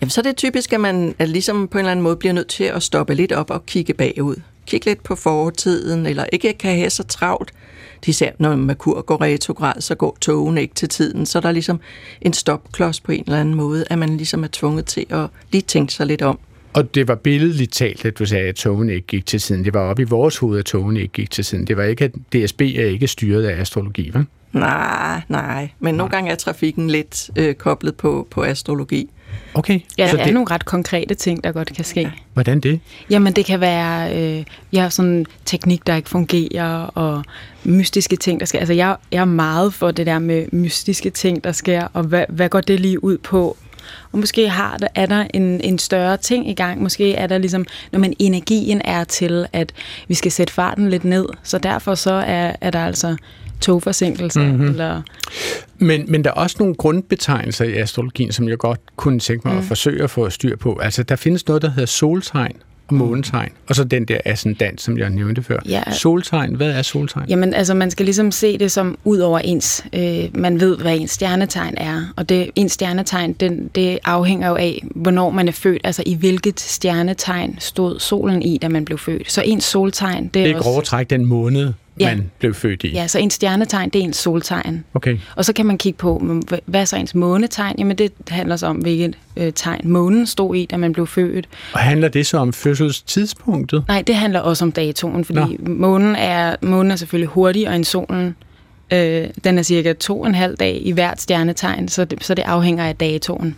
[0.00, 2.32] Jamen, så er det typisk, at man at ligesom på en eller anden måde bliver
[2.32, 4.36] nødt til at stoppe lidt op og kigge bagud.
[4.66, 7.52] Kigge lidt på fortiden, eller ikke kan have så travlt.
[8.06, 11.26] De ser, når Merkur går retrograd, så går togene ikke til tiden.
[11.26, 11.80] Så er der ligesom
[12.20, 15.62] en stopklods på en eller anden måde, at man ligesom er tvunget til at lige
[15.62, 16.38] tænke sig lidt om.
[16.72, 19.64] Og det var billedligt talt, at du sagde, at togene ikke gik til tiden.
[19.64, 21.66] Det var oppe i vores hoved, at togene ikke gik til tiden.
[21.66, 24.26] Det var ikke, at DSB er ikke styret af astrologi, vel?
[24.52, 25.70] Nej, nej.
[25.78, 29.10] Men nogle gange er trafikken lidt øh, koblet på, på astrologi.
[29.54, 29.80] Okay.
[29.98, 32.10] Ja, så der er nogle ret konkrete ting, der godt kan ske.
[32.32, 32.80] Hvordan det?
[33.10, 37.24] Jamen, det kan være, øh, jeg har sådan en teknik, der ikke fungerer, og
[37.64, 38.58] mystiske ting, der sker.
[38.58, 42.24] Altså, jeg, jeg er meget for det der med mystiske ting, der sker, og hvad,
[42.28, 43.56] hvad går det lige ud på?
[44.12, 46.82] Og måske har der, er der en, en større ting i gang.
[46.82, 49.72] Måske er der ligesom, når man energien er til, at
[50.08, 51.26] vi skal sætte farten lidt ned.
[51.42, 53.16] Så derfor så er, er der altså
[53.62, 54.42] togforsinkelser.
[54.42, 54.66] Mm-hmm.
[54.68, 55.02] Eller,
[55.78, 59.54] Men, men der er også nogle grundbetegnelser i astrologien, som jeg godt kunne tænke mig
[59.54, 59.58] mm.
[59.60, 60.78] at forsøge at få styr på.
[60.82, 62.56] Altså, der findes noget, der hedder soltegn
[62.88, 65.58] og månetegn, og så den der ascendant, som jeg nævnte før.
[65.68, 65.82] Ja.
[65.92, 67.28] Soltegn, hvad er soltegn?
[67.28, 69.84] Jamen, altså, man skal ligesom se det som ud over ens.
[69.92, 74.56] Øh, man ved, hvad ens stjernetegn er, og det, ens stjernetegn, den, det afhænger jo
[74.56, 75.80] af, hvornår man er født.
[75.84, 79.32] Altså, i hvilket stjernetegn stod solen i, da man blev født.
[79.32, 80.70] Så ens soltegn, det er, Det er også...
[80.70, 82.14] grove træk den måned, Ja.
[82.14, 82.92] man blev født i.
[82.92, 84.84] Ja, så ens stjernetegn, det er ens soltegn.
[84.94, 85.18] Okay.
[85.36, 87.74] Og så kan man kigge på, hvad er så ens månetegn?
[87.78, 91.48] Jamen, det handler så om, hvilket øh, tegn månen stod i, da man blev født.
[91.72, 93.84] Og handler det så om fødselstidspunktet?
[93.88, 98.36] Nej, det handler også om datoen, fordi månen er, månen er selvfølgelig hurtigere end solen.
[98.92, 102.34] Øh, den er cirka to og en halv dag i hvert stjernetegn, så det, så
[102.34, 103.56] det afhænger af datoen.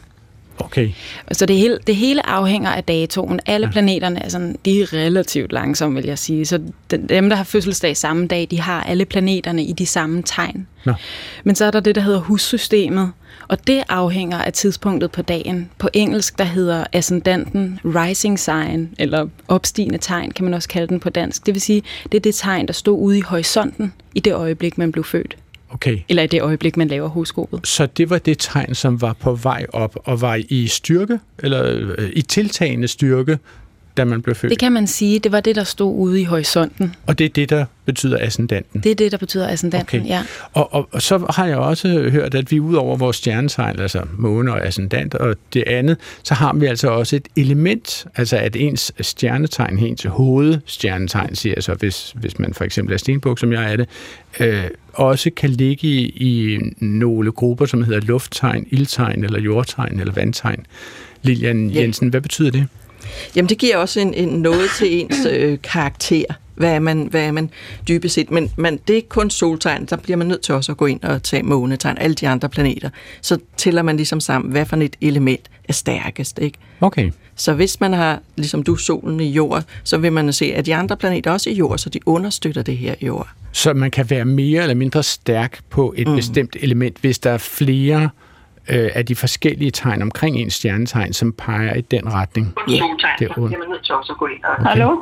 [0.59, 0.91] Okay.
[1.33, 3.41] Så det hele, det hele afhænger af datoen.
[3.47, 3.73] Alle ja.
[3.73, 6.47] planeterne er, sådan, de er relativt langsomme, vil jeg sige.
[6.47, 6.61] Så
[7.09, 10.67] dem, der har fødselsdag samme dag, de har alle planeterne i de samme tegn.
[10.85, 10.93] Nå.
[11.45, 13.13] Men så er der det, der hedder hussystemet,
[13.49, 15.71] og det afhænger af tidspunktet på dagen.
[15.79, 21.01] På engelsk, der hedder ascendanten rising sign, eller opstigende tegn, kan man også kalde den
[21.01, 21.47] på dansk.
[21.47, 24.79] Det vil sige, det er det tegn, der stod ude i horisonten i det øjeblik,
[24.79, 25.37] man blev født.
[25.75, 25.99] Okay.
[26.09, 27.67] Eller i det øjeblik, man laver horoskopet.
[27.67, 31.93] Så det var det tegn, som var på vej op og var i styrke, eller
[31.99, 33.39] øh, i tiltagende styrke,
[33.97, 34.51] da man blev født.
[34.51, 36.95] Det kan man sige, det var det, der stod ude i horisonten.
[37.07, 38.81] Og det er det, der betyder ascendanten.
[38.81, 40.09] Det er det, der betyder ascendanten, Okay.
[40.09, 40.23] ja.
[40.53, 44.03] Og, og, og så har jeg også hørt, at vi ud over vores stjernetegn, altså
[44.19, 48.57] måne og ascendant og det andet, så har vi altså også et element, altså at
[48.57, 53.73] ens stjernetegn, ens hovedstjernetegn, siger så, hvis, hvis man for eksempel er stenbuk, som jeg
[53.73, 53.89] er det,
[54.41, 60.13] øh, også kan ligge i, i nogle grupper, som hedder lufttegn, ildtegn eller jordtegn eller
[60.13, 60.67] vandtegn.
[61.23, 61.81] Lilian Ja.
[61.81, 62.67] Jensen, hvad betyder det?
[63.37, 66.25] Jamen, det giver også en, en noget til ens øh, karakter.
[66.55, 67.51] Hvad er, man, hvad er man
[67.89, 68.31] dybest set?
[68.31, 69.87] Men, men det er ikke kun soltegn.
[69.91, 72.49] Der bliver man nødt til også at gå ind og tage månetegn, alle de andre
[72.49, 72.91] planeter.
[73.21, 76.39] Så tæller man ligesom sammen, hvad for et element er stærkest.
[76.39, 76.59] Ikke?
[76.81, 77.11] Okay.
[77.37, 80.75] Så hvis man har, ligesom du, solen i jord, så vil man se, at de
[80.75, 83.29] andre planeter også er i jord, så de understøtter det her jord.
[83.53, 86.17] Så man kan være mere eller mindre stærk på et mm.
[86.17, 88.09] bestemt element, hvis der er flere øh,
[88.69, 92.55] af de forskellige tegn omkring en stjernetegn, som peger i den retning.
[92.69, 92.73] Ja,
[93.19, 93.59] Det er ondt.
[93.59, 94.69] man nødt til også at gå ind og Okay.
[94.69, 94.97] Hallo?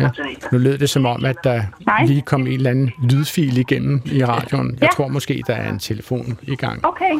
[0.00, 0.08] Ja.
[0.52, 2.04] Nu lød det som om, at der Hej.
[2.06, 4.70] lige kom en eller anden lydfil igennem i radioen.
[4.72, 4.88] Jeg Ja.
[4.96, 6.84] tror måske, der er en telefon i gang.
[6.86, 7.12] Okay,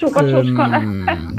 [0.00, 0.26] super to.
[0.26, 1.38] Øhm,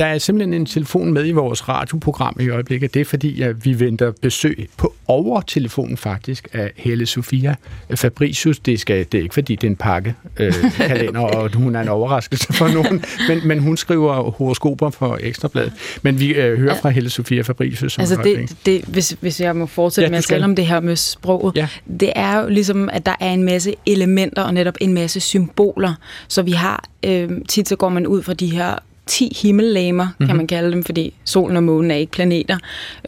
[0.00, 2.94] der er simpelthen en telefon med i vores radioprogram i øjeblikket.
[2.94, 7.54] Det er fordi, at vi venter besøg på overtelefonen faktisk af Helle Sofia
[7.94, 8.58] Fabricius.
[8.58, 11.80] Det, skal, det er ikke fordi, det er en pakke øh, kalender, og hun er
[11.80, 15.72] en overraskelse for nogen, men, men hun skriver horoskoper for Ekstrabladet.
[16.02, 17.98] Men vi øh, hører fra Helle Sofia Fabricius.
[17.98, 20.80] Altså det, det, hvis, hvis jeg må fortsætte ja, med at tale om det her
[20.80, 21.68] med sproget, ja.
[22.00, 25.94] det er jo ligesom, at der er en masse elementer og netop en masse symboler.
[26.28, 28.78] Så vi har, øh, tit så går man ud fra de her
[29.10, 30.26] 10 himmellegemer, mm-hmm.
[30.26, 30.36] kan mhm.
[30.36, 32.58] man kalde dem, fordi solen og månen er ikke planeter.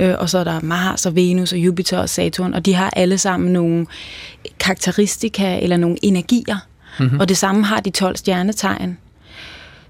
[0.00, 2.90] Øh, og så er der Mars og Venus og Jupiter og Saturn, og de har
[2.96, 3.86] alle sammen nogle
[4.60, 6.58] karakteristika eller nogle energier.
[6.98, 7.20] Mm-hmm.
[7.20, 8.98] Og det samme har de 12 stjernetegn.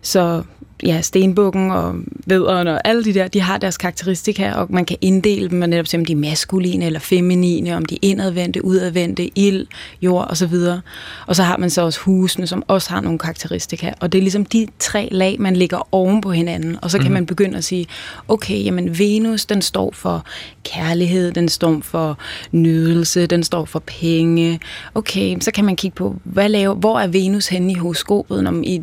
[0.02, 0.42] Så
[0.82, 1.94] ja, stenbukken og
[2.26, 5.68] vederen og alle de der, de har deres karakteristika, og man kan inddele dem, og
[5.68, 9.66] netop se, om de er maskuline eller feminine, om de er indadvendte, udadvendte, ild,
[10.02, 10.80] jord og så videre.
[11.26, 13.92] Og så har man så også husene, som også har nogle karakteristika.
[14.00, 17.06] Og det er ligesom de tre lag, man ligger oven på hinanden, og så kan
[17.06, 17.12] mm.
[17.12, 17.86] man begynde at sige,
[18.28, 20.26] okay, jamen Venus, den står for
[20.64, 22.18] kærlighed, den står for
[22.52, 24.60] nydelse, den står for penge.
[24.94, 28.52] Okay, så kan man kigge på, hvad laver, hvor er Venus henne i horoskopet, når
[28.62, 28.82] i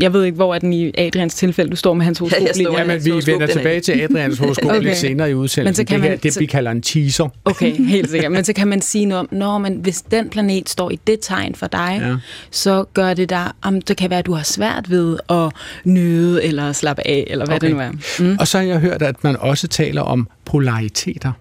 [0.00, 2.52] jeg ved ikke, hvor er den i Adrians tilfælde, du står med hans horoskop ja,
[2.56, 2.78] lige.
[2.78, 4.82] Ja, men vi vender tilbage til Adrians horoskop okay.
[4.82, 5.64] lidt senere i udsendelsen.
[5.64, 7.28] Men så kan det man, her, det, vi kalder en teaser.
[7.44, 8.32] Okay, helt sikkert.
[8.32, 11.18] Men så kan man sige noget om, når men hvis den planet står i det
[11.22, 12.16] tegn for dig, ja.
[12.50, 15.52] så gør det der, om det kan være, at du har svært ved at
[15.84, 17.66] nyde eller slappe af, eller hvad okay.
[17.68, 17.90] det nu er.
[18.18, 18.36] Mm.
[18.40, 21.32] Og så har jeg hørt, at man også taler om polariteter.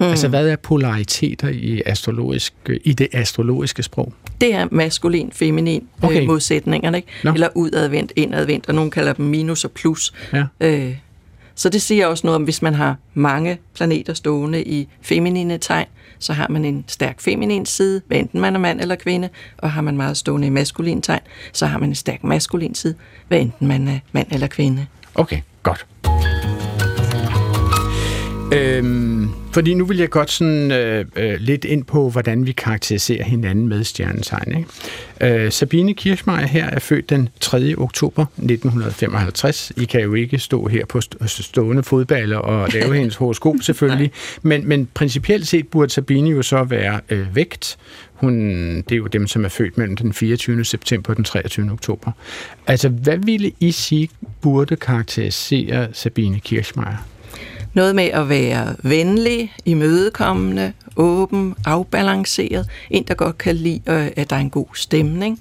[0.00, 0.06] Mm.
[0.06, 2.54] Altså, hvad er polariteter i, astrologisk,
[2.84, 4.12] i det astrologiske sprog?
[4.40, 6.20] Det er maskulin, feminin øh, okay.
[6.20, 7.08] øh, modsætningerne, ikke?
[7.24, 7.32] No.
[7.32, 10.12] eller udadvendt, indadvendt, og nogen kalder dem minus og plus.
[10.32, 10.44] Ja.
[10.60, 10.96] Øh,
[11.54, 15.86] så det siger også noget om, hvis man har mange planeter stående i feminine tegn,
[16.18, 19.28] så har man en stærk feminin side, hvad enten man er mand eller kvinde,
[19.58, 21.20] og har man meget stående i maskulin tegn,
[21.52, 22.94] så har man en stærk maskulin side,
[23.28, 24.86] hvad enten man er mand eller kvinde.
[25.14, 25.86] Okay, godt.
[28.52, 33.24] Øhm, fordi nu vil jeg godt sådan øh, øh, lidt ind på, hvordan vi karakteriserer
[33.24, 34.58] hinanden med stjernetegn.
[34.58, 35.44] Ikke?
[35.44, 37.74] Øh, Sabine Kirchmeier her er født den 3.
[37.78, 39.72] oktober 1955.
[39.76, 44.68] I kan jo ikke stå her på stående fodballer og lave hendes horoskop selvfølgelig, men,
[44.68, 47.78] men principielt set burde Sabine jo så være øh, vægt.
[48.12, 48.34] Hun,
[48.76, 50.64] det er jo dem, som er født mellem den 24.
[50.64, 51.72] september og den 23.
[51.72, 52.12] oktober.
[52.66, 54.08] Altså, hvad ville I sige
[54.40, 57.15] burde karakterisere Sabine Kirchmeier?
[57.76, 62.68] Noget med at være venlig, imødekommende, åben, afbalanceret.
[62.90, 65.40] En, der godt kan lide, øh, at der er en god stemning.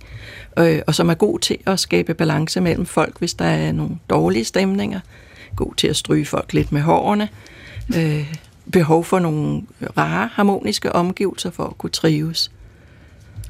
[0.59, 3.95] Øh, og som er god til at skabe balance mellem folk, hvis der er nogle
[4.09, 4.99] dårlige stemninger.
[5.55, 7.29] God til at stryge folk lidt med hårene.
[7.97, 8.33] Øh,
[8.71, 9.61] behov for nogle
[9.97, 12.51] rare, harmoniske omgivelser for at kunne trives.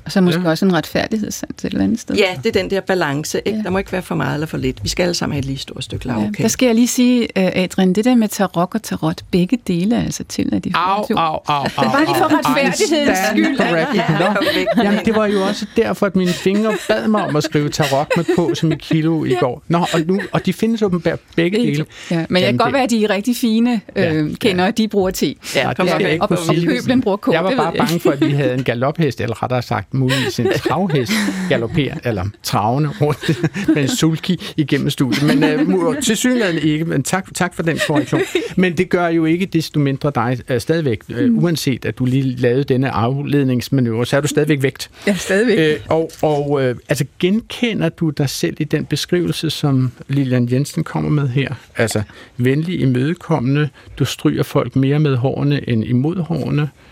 [0.05, 0.49] Og så måske ja.
[0.49, 2.15] også en retfærdighedssans et eller andet sted.
[2.15, 3.41] Ja, det er den der balance.
[3.45, 3.57] Ikke?
[3.57, 3.63] Ja.
[3.63, 4.83] Der må ikke være for meget eller for lidt.
[4.83, 6.17] Vi skal alle sammen have et lige stort stykke lav.
[6.17, 6.43] Ja.
[6.43, 9.95] Der skal jeg lige sige, uh, Adrian, det der med tarot og tarot, begge dele
[9.95, 13.59] er altså til, at de au, au, au, au, au, Bare lige for retfærdighedens skyld.
[13.59, 17.69] Ja, Jamen, det var jo også derfor, at mine fingre bad mig om at skrive
[17.69, 19.63] tarot med på som et kilo i går.
[19.67, 21.85] Nå, og, nu, og de findes åbenbart begge dele.
[22.11, 24.71] Ja, men jeg kan godt være, at de er rigtig fine øh, kender, ja.
[24.71, 25.35] de bruger te.
[25.55, 27.01] Ja, jeg ikke kunne sige.
[27.01, 27.27] bruger k.
[27.31, 30.47] Jeg var bare bange for, at vi havde en galophest, eller rettere sagt muligvis en
[30.67, 31.11] travhest
[31.49, 33.41] galopperer, eller travende rundt
[33.75, 35.39] med en sulki igennem studiet.
[35.39, 38.21] Men uh, til synligheden ikke, men tak, tak for den korrektion.
[38.55, 42.35] Men det gør jo ikke desto mindre dig uh, stadigvæk, uh, uanset at du lige
[42.35, 44.89] lavede denne afledningsmanøvre, så er du stadigvæk vægt.
[45.07, 45.81] Ja, stadigvæk.
[45.89, 50.83] Uh, og og uh, altså genkender du dig selv i den beskrivelse, som Lilian Jensen
[50.83, 51.55] kommer med her?
[51.77, 52.01] Altså
[52.37, 56.84] venlig, imødekommende, du stryger folk mere med hårene end imod hårene, Øh,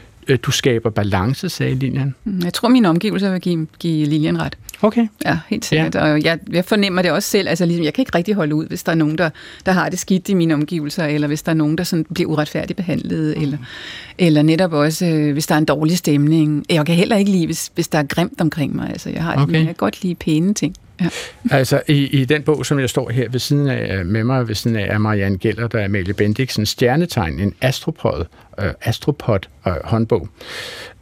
[0.44, 2.16] du skaber balance, sagde Lilian.
[2.24, 4.58] Mm, jeg tror, mine omgivelser vil give, give Lilian ret.
[4.82, 5.08] Okay.
[5.26, 5.96] Ja, helt sikkert.
[5.96, 6.12] Ja.
[6.12, 7.50] Og jeg, jeg fornemmer det også selv.
[7.50, 9.30] Altså, ligesom, jeg kan ikke rigtig holde ud, hvis der er nogen, der,
[9.66, 12.30] der har det skidt i mine omgivelser, eller hvis der er nogen, der sådan bliver
[12.30, 13.44] uretfærdigt behandlet, mm.
[13.44, 13.58] eller,
[14.18, 16.66] eller netop også, øh, hvis der er en dårlig stemning.
[16.70, 18.90] Jeg kan heller ikke lide, hvis, hvis der er grimt omkring mig.
[18.90, 19.54] Altså, jeg har okay.
[19.54, 20.76] jeg kan godt lide pæne ting.
[21.04, 21.10] Ja.
[21.52, 24.56] Altså, i, i den bog, som jeg står her ved siden af, med mig ved
[24.56, 28.26] siden af, er Marianne Geller, der er Amalie Bendiksen, Stjernetegn, en astropod,
[28.60, 30.30] øh, astropod øh, håndbog.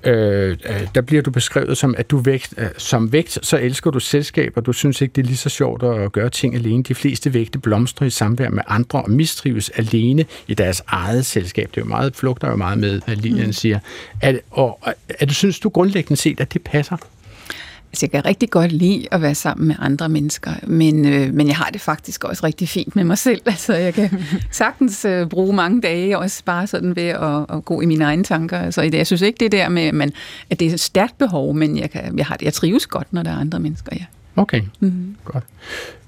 [0.04, 3.92] Øh, øh, der bliver du beskrevet som, at du vægt, øh, som vægt, så elsker
[3.92, 4.62] du selskaber.
[4.62, 6.84] Du synes ikke, det er lige så sjovt at gøre ting alene.
[6.84, 11.70] De fleste vægte blomstrer i samvær med andre og mistrives alene i deres eget selskab.
[11.72, 13.54] Det er jo meget, flugter jo meget med, hvad Lilian mm.
[13.54, 13.80] siger.
[14.22, 14.80] Er, og,
[15.20, 16.98] er du synes du grundlæggende set, at det passer?
[17.91, 21.47] Altså, jeg kan rigtig godt lide at være sammen med andre mennesker, men, øh, men
[21.47, 23.41] jeg har det faktisk også rigtig fint med mig selv.
[23.51, 24.10] Altså, jeg kan
[24.51, 28.23] sagtens øh, bruge mange dage også bare sådan ved at, at gå i mine egne
[28.23, 28.60] tanker.
[28.60, 30.12] Altså, jeg synes ikke det der med, man,
[30.49, 33.13] at det er et stærkt behov, men jeg, kan, jeg, har det, jeg trives godt,
[33.13, 34.06] når der er andre mennesker, ja.
[34.36, 35.15] Okay, mm-hmm.
[35.25, 35.43] godt.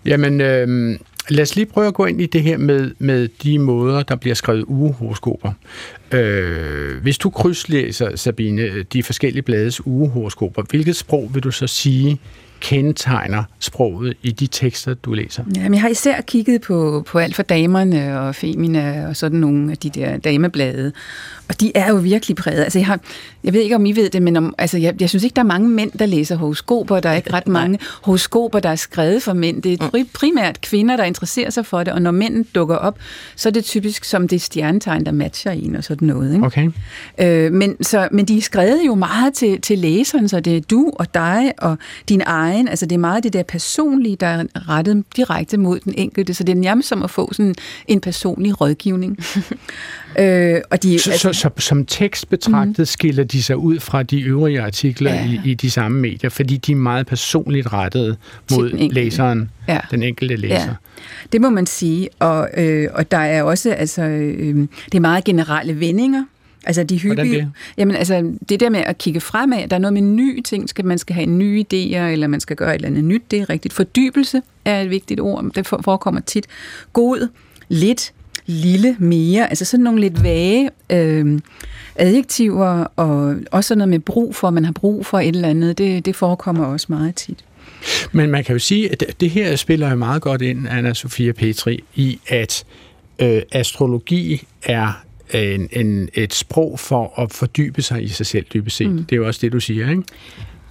[0.05, 3.59] Jamen, øh, lad os lige prøve at gå ind i det her med, med de
[3.59, 5.51] måder, der bliver skrevet ugehoroskoper.
[6.12, 12.19] Øh, hvis du krydslæser, Sabine, de forskellige blades ugehoroskoper, hvilket sprog vil du så sige
[12.63, 15.43] kendetegner sproget i de tekster, du læser?
[15.55, 19.71] Jamen, jeg har især kigget på, på alt for damerne og Femina og sådan nogle
[19.71, 20.91] af de der dameblade.
[21.49, 22.63] Og de er jo virkelig præget.
[22.63, 22.99] Altså, jeg, har,
[23.43, 25.41] jeg ved ikke, om I ved det, men om, altså, jeg, jeg synes ikke, der
[25.41, 26.99] er mange mænd, der læser horoskoper.
[26.99, 29.62] Der er ikke ret mange horoskoper, der er skrevet for mænd.
[29.62, 30.08] Det er mm.
[30.13, 32.97] primært kvinder, der interesserer sig for det, og når mænd dukker op,
[33.36, 36.34] så er det typisk som det stjernetegn, der matcher en og sådan noget.
[36.34, 36.45] Ikke?
[36.45, 36.69] Okay.
[37.17, 40.62] Øh, men, så, men de er skrevet jo meget til, til læseren, så det er
[40.62, 41.77] du og dig og
[42.10, 42.67] din egen.
[42.67, 46.34] Altså det er meget det der personlige, der er rettet direkte mod den enkelte.
[46.34, 47.56] Så det er nærmest som at få sådan
[47.88, 49.17] en personlig rådgivning.
[50.19, 52.86] øh, og de, så, altså, så, så som tekst betragtet mm.
[52.86, 55.25] skiller de sig ud fra de øvrige artikler ja.
[55.25, 58.17] i, i de samme medier, fordi de er meget personligt rettet
[58.51, 59.79] mod den læseren, ja.
[59.91, 60.55] den enkelte læser.
[60.55, 60.75] Ja.
[61.31, 65.23] Det må man sige, og, øh, og der er også, altså, øh, det er meget
[65.23, 66.23] generelle vendinger,
[66.65, 67.51] Altså de hyppige, det?
[67.77, 70.85] Jamen altså det der med at kigge fremad, der er noget med nye ting, skal,
[70.85, 73.49] man skal have nye idéer, eller man skal gøre et eller andet nyt, det er
[73.49, 73.73] rigtigt.
[73.73, 76.47] Fordybelse er et vigtigt ord, det forekommer tit.
[76.93, 77.27] God,
[77.69, 78.13] lidt,
[78.45, 81.39] lille, mere, altså sådan nogle lidt vage øh,
[81.95, 85.77] adjektiver, og også sådan noget med brug for, man har brug for et eller andet,
[85.77, 87.45] det, det forekommer også meget tit.
[88.12, 91.32] Men man kan jo sige, at det her spiller jo meget godt ind, Anna Sofia
[91.32, 92.63] Petri, i at
[93.19, 95.03] øh, astrologi er
[95.34, 98.89] en, en, et sprog for at fordybe sig i sig selv, dybest set.
[98.89, 98.97] Mm.
[98.97, 100.03] Det er jo også det, du siger, ikke?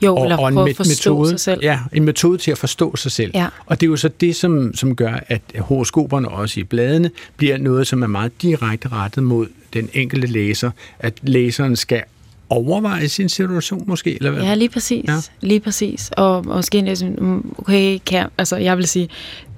[0.02, 1.60] Jo, og, eller og en at forstå metode, sig selv.
[1.62, 3.30] Ja, en metode til at forstå sig selv.
[3.34, 3.46] Ja.
[3.66, 7.58] Og det er jo så det, som, som gør, at horoskoperne også i bladene bliver
[7.58, 12.02] noget, som er meget direkte rettet mod den enkelte læser, at læseren skal
[12.52, 14.16] overveje sin situation måske?
[14.16, 14.42] Eller hvad?
[14.42, 15.04] Ja, lige præcis.
[15.08, 15.16] Ja.
[15.40, 16.10] Lige præcis.
[16.16, 19.08] Og måske næsten, okay, kan, altså jeg vil sige,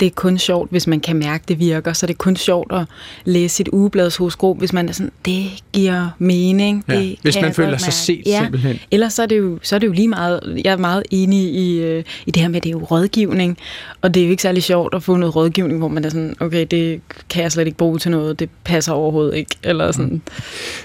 [0.00, 1.92] det er kun sjovt, hvis man kan mærke, det virker.
[1.92, 2.84] Så det er kun sjovt at
[3.24, 6.84] læse sit ugeblads horoskop, hvis man er sådan, det giver mening.
[6.88, 8.40] Ja, det hvis man føler sig set ja.
[8.42, 8.78] simpelthen.
[8.90, 11.54] Ellers så er, det jo, så er det jo lige meget, jeg er meget enig
[11.54, 13.58] i, øh, i det her med, at det er jo rådgivning.
[14.02, 16.36] Og det er jo ikke særlig sjovt at få noget rådgivning, hvor man er sådan,
[16.40, 19.56] okay, det kan jeg slet ikke bruge til noget, det passer overhovedet ikke.
[19.62, 20.22] Eller sådan.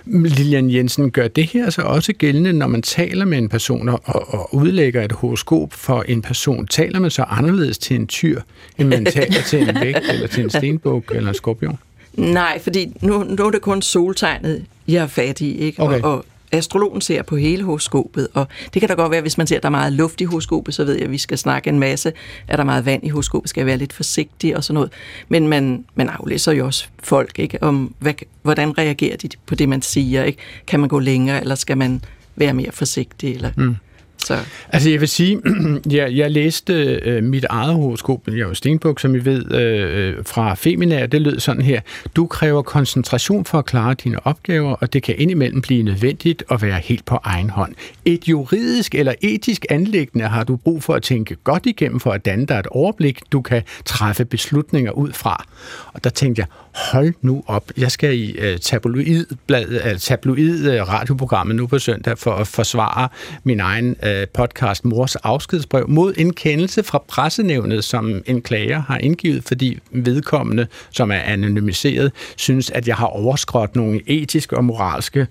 [0.05, 0.23] Mm.
[0.23, 4.01] Lilian Jensen, gør det her så også gældende, når man taler med en person og,
[4.05, 6.67] og udlægger et horoskop for en person?
[6.67, 8.41] Taler man så anderledes til en tyr,
[8.77, 11.79] end man taler til en vægt, eller til en stenbuk, eller en skorpion?
[12.13, 15.81] Nej, fordi nu, nu er det kun soltegnet, jeg er fat i, ikke?
[15.81, 16.01] Okay.
[16.01, 19.47] Og, og astrologen ser på hele horoskopet, og det kan da godt være, hvis man
[19.47, 21.69] ser, at der er meget luft i horoskopet, så ved jeg, at vi skal snakke
[21.69, 22.13] en masse.
[22.47, 24.91] Er der meget vand i horoskopet, skal jeg være lidt forsigtig og sådan noget.
[25.27, 27.63] Men man, man aflæser jo også folk, ikke?
[27.63, 30.39] Om hvad, hvordan reagerer de på det, man siger, ikke?
[30.67, 32.01] Kan man gå længere, eller skal man
[32.35, 33.51] være mere forsigtig, eller...
[33.57, 33.75] Mm.
[34.25, 34.37] Så.
[34.69, 35.41] Altså jeg vil sige,
[35.97, 36.73] jeg, jeg læste
[37.05, 41.03] øh, mit eget horoskop, jeg er jo Stenbuk, som I ved, øh, øh, fra Femina,
[41.03, 41.81] og det lød sådan her.
[42.15, 46.61] Du kræver koncentration for at klare dine opgaver, og det kan indimellem blive nødvendigt at
[46.61, 47.73] være helt på egen hånd.
[48.05, 52.25] Et juridisk eller etisk anlæggende har du brug for at tænke godt igennem for at
[52.25, 55.45] danne dig et overblik, du kan træffe beslutninger ud fra.
[55.93, 56.47] Og der tænkte jeg,
[56.79, 62.17] hold nu op, jeg skal i øh, tabloidbladet, øh, tabloid uh, radioprogrammet nu på søndag
[62.17, 63.09] for at forsvare
[63.43, 68.97] min egen øh, podcast Mors afskedsbrev mod en kendelse fra pressenævnet, som en klager har
[68.97, 75.27] indgivet, fordi vedkommende, som er anonymiseret, synes, at jeg har overskrådt nogle etiske og moralske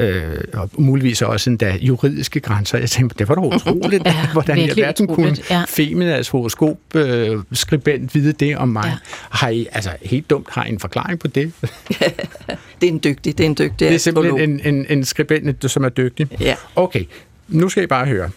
[0.00, 2.78] øh, og muligvis også endda juridiske grænser.
[2.78, 5.64] Jeg tænkte, det var da utroligt, ja, hvordan jeg hverken kunne ja.
[5.68, 8.84] Feminas horoskop øh, skribent vide det om mig.
[8.86, 8.96] Ja.
[9.30, 11.52] Har I, altså helt dumt, har I en forklaring på det?
[12.80, 15.70] det er en dygtig, det er en dygtig Det er simpelthen en, en, en skribent,
[15.70, 16.28] som er dygtig?
[16.40, 16.54] Ja.
[16.76, 17.04] Okay,
[17.48, 18.30] nu skal I bare høre.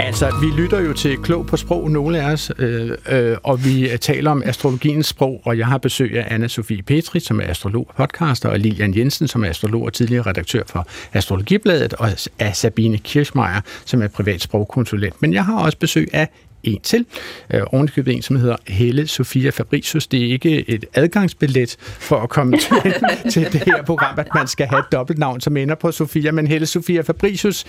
[0.00, 3.90] Altså, vi lytter jo til Klog på Sprog, nogle af os, øh, øh, og vi
[3.90, 7.44] øh, taler om astrologiens sprog, og jeg har besøg af anna Sofie Petri, som er
[7.44, 12.08] astrolog og podcaster, og Lilian Jensen, som er astrolog og tidligere redaktør for Astrologibladet, og
[12.38, 15.22] af Sabine Kirschmeier, som er privat sprogkonsulent.
[15.22, 16.28] Men jeg har også besøg af
[16.62, 17.06] en til.
[17.54, 20.06] Øh, ovenikøbet en, som hedder Helle Sofia Fabricius.
[20.06, 22.94] Det er ikke et adgangsbillet for at komme til,
[23.32, 26.32] til det her program, at man skal have et dobbeltnavn, som ender på Sofia.
[26.32, 27.64] Men Helle Sofia Fabricius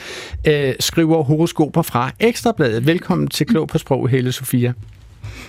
[0.47, 2.87] øh, skriver horoskoper fra Ekstrabladet.
[2.87, 4.73] Velkommen til Klog på Sprog, Helle Sofia.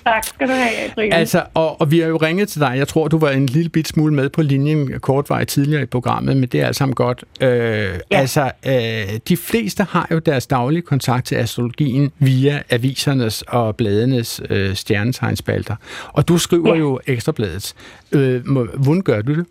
[0.05, 1.13] Tak skal du have, Adrian.
[1.13, 2.75] Altså, og, og vi har jo ringet til dig.
[2.77, 6.37] Jeg tror, du var en lille bit smule med på linjen kortvej tidligere i programmet,
[6.37, 7.25] men det er alt sammen godt.
[7.41, 7.95] Øh, ja.
[8.11, 14.41] Altså, øh, de fleste har jo deres daglige kontakt til astrologien via avisernes og bladenes
[14.51, 15.77] øh, stjernetegnspalter.
[16.13, 16.79] Og du skriver ja.
[16.79, 17.77] jo Ekstrabladets.
[18.13, 18.43] Øh,
[18.77, 19.47] hvordan gør du det?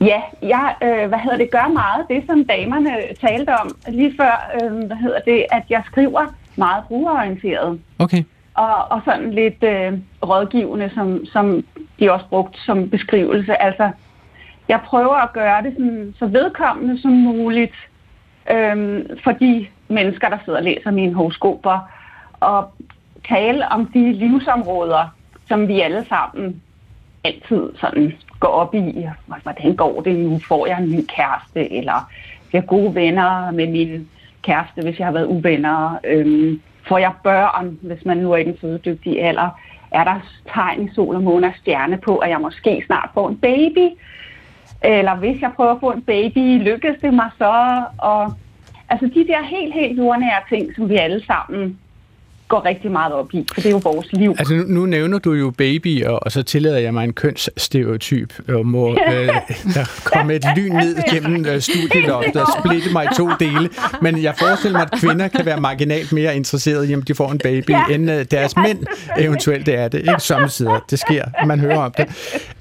[0.00, 4.50] Ja, jeg øh, hvad hedder det, gør meget det, som damerne talte om lige før,
[4.62, 7.80] øh, hvad hedder det, at jeg skriver meget brugerorienteret.
[7.98, 8.22] Okay
[8.58, 9.92] og, og sådan lidt øh,
[10.22, 11.64] rådgivende, som, som
[12.00, 13.62] de også brugt som beskrivelse.
[13.62, 13.90] Altså,
[14.68, 17.74] jeg prøver at gøre det sådan, så vedkommende som muligt
[18.50, 21.90] øh, for de mennesker, der sidder og læser mine horoskoper,
[22.40, 22.72] og
[23.28, 25.14] tale om de livsområder,
[25.48, 26.62] som vi alle sammen
[27.24, 29.06] altid sådan går op i.
[29.42, 30.38] Hvordan går det nu?
[30.48, 31.72] Får jeg en ny kæreste?
[31.72, 32.10] Eller
[32.48, 34.08] bliver gode venner med min
[34.42, 35.98] kæreste, hvis jeg har været uvenner?
[36.04, 39.60] Øhm, får jeg børn, hvis man nu er i den fødedygtige alder?
[39.90, 40.20] Er der
[40.52, 43.88] tegn i sol og måne og stjerne på, at jeg måske snart får en baby?
[44.82, 47.82] Eller hvis jeg prøver at få en baby, lykkes det mig så?
[47.98, 48.34] Og
[48.88, 51.78] altså de der helt, helt jordnære ting, som vi alle sammen
[52.48, 54.34] går rigtig meget op i, for det er jo vores liv.
[54.38, 58.66] Altså nu, nu nævner du jo baby, og, så tillader jeg mig en kønsstereotyp, og
[58.66, 59.28] må øh,
[59.74, 63.68] der komme et lyn ned gennem øh, studieloftet og splitte mig i to dele.
[64.02, 67.30] Men jeg forestiller mig, at kvinder kan være marginalt mere interesserede i, om de får
[67.32, 67.84] en baby, ja.
[67.90, 68.84] end øh, deres mænd
[69.18, 69.98] eventuelt det er det.
[69.98, 70.80] Ikke samtidig.
[70.90, 71.24] Det sker.
[71.46, 72.06] Man hører om det.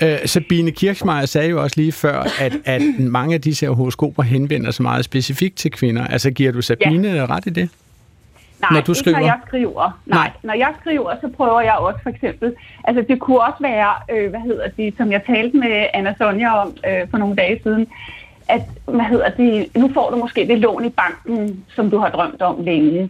[0.03, 4.71] Øh, Sabine Kirchmeier sagde jo også lige før, at, at mange af disse horoskoper henvender
[4.71, 6.07] sig meget specifikt til kvinder.
[6.07, 7.25] Altså giver du Sabine ja.
[7.25, 7.69] ret i det?
[8.62, 9.20] Nej, når du ikke skriver?
[9.20, 9.99] når jeg skriver.
[10.05, 10.18] Nej.
[10.18, 13.93] Nej, når jeg skriver, så prøver jeg også for eksempel, altså det kunne også være,
[14.12, 17.60] øh, hvad hedder det, som jeg talte med Anna Sonja om øh, for nogle dage
[17.64, 17.88] siden,
[18.49, 22.10] at, hvad hedder det, nu får du måske det lån i banken, som du har
[22.10, 23.10] drømt om længe,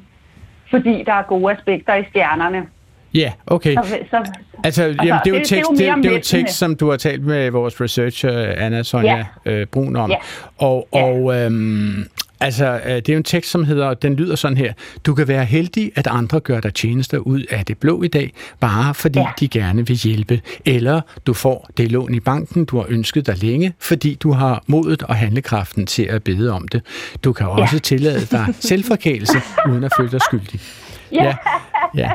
[0.69, 2.67] fordi der er gode aspekter i stjernerne.
[3.13, 3.75] Ja, yeah, okay.
[3.75, 4.31] Så, så,
[4.63, 6.89] altså, jamen, det er jo tekst, det, det, er jo det, det tekst, som du
[6.89, 9.51] har talt med vores researcher, Anna Sonja ja.
[9.51, 10.11] øh, Brun om.
[10.11, 10.17] Ja.
[10.57, 12.07] Og, og øhm,
[12.39, 14.73] Altså, øh, det er jo en tekst, som hedder, den lyder sådan her.
[15.05, 18.33] Du kan være heldig, at andre gør dig tjenester ud af det blå i dag,
[18.59, 19.27] bare fordi ja.
[19.39, 20.41] de gerne vil hjælpe.
[20.65, 24.63] Eller du får det lån i banken, du har ønsket dig længe, fordi du har
[24.67, 26.81] modet og handlekraften til at bede om det.
[27.23, 27.79] Du kan også ja.
[27.79, 29.37] tillade dig selvforkælelse,
[29.69, 30.59] uden at føle dig skyldig.
[31.11, 31.23] Ja.
[31.23, 31.35] ja.
[31.95, 32.11] ja.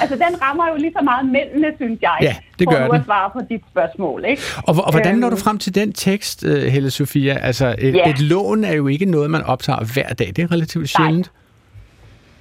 [0.00, 3.00] Altså, den rammer jo lige så meget mændene, synes jeg, ja, det gør for den.
[3.00, 4.24] at svare på dit spørgsmål.
[4.24, 4.42] Ikke?
[4.56, 5.42] Og, og hvordan når du øhm.
[5.42, 7.38] frem til den tekst, uh, Helle Sofia?
[7.38, 8.10] Altså, et, ja.
[8.10, 10.26] et lån er jo ikke noget, man optager hver dag.
[10.26, 11.30] Det er relativt sjældent.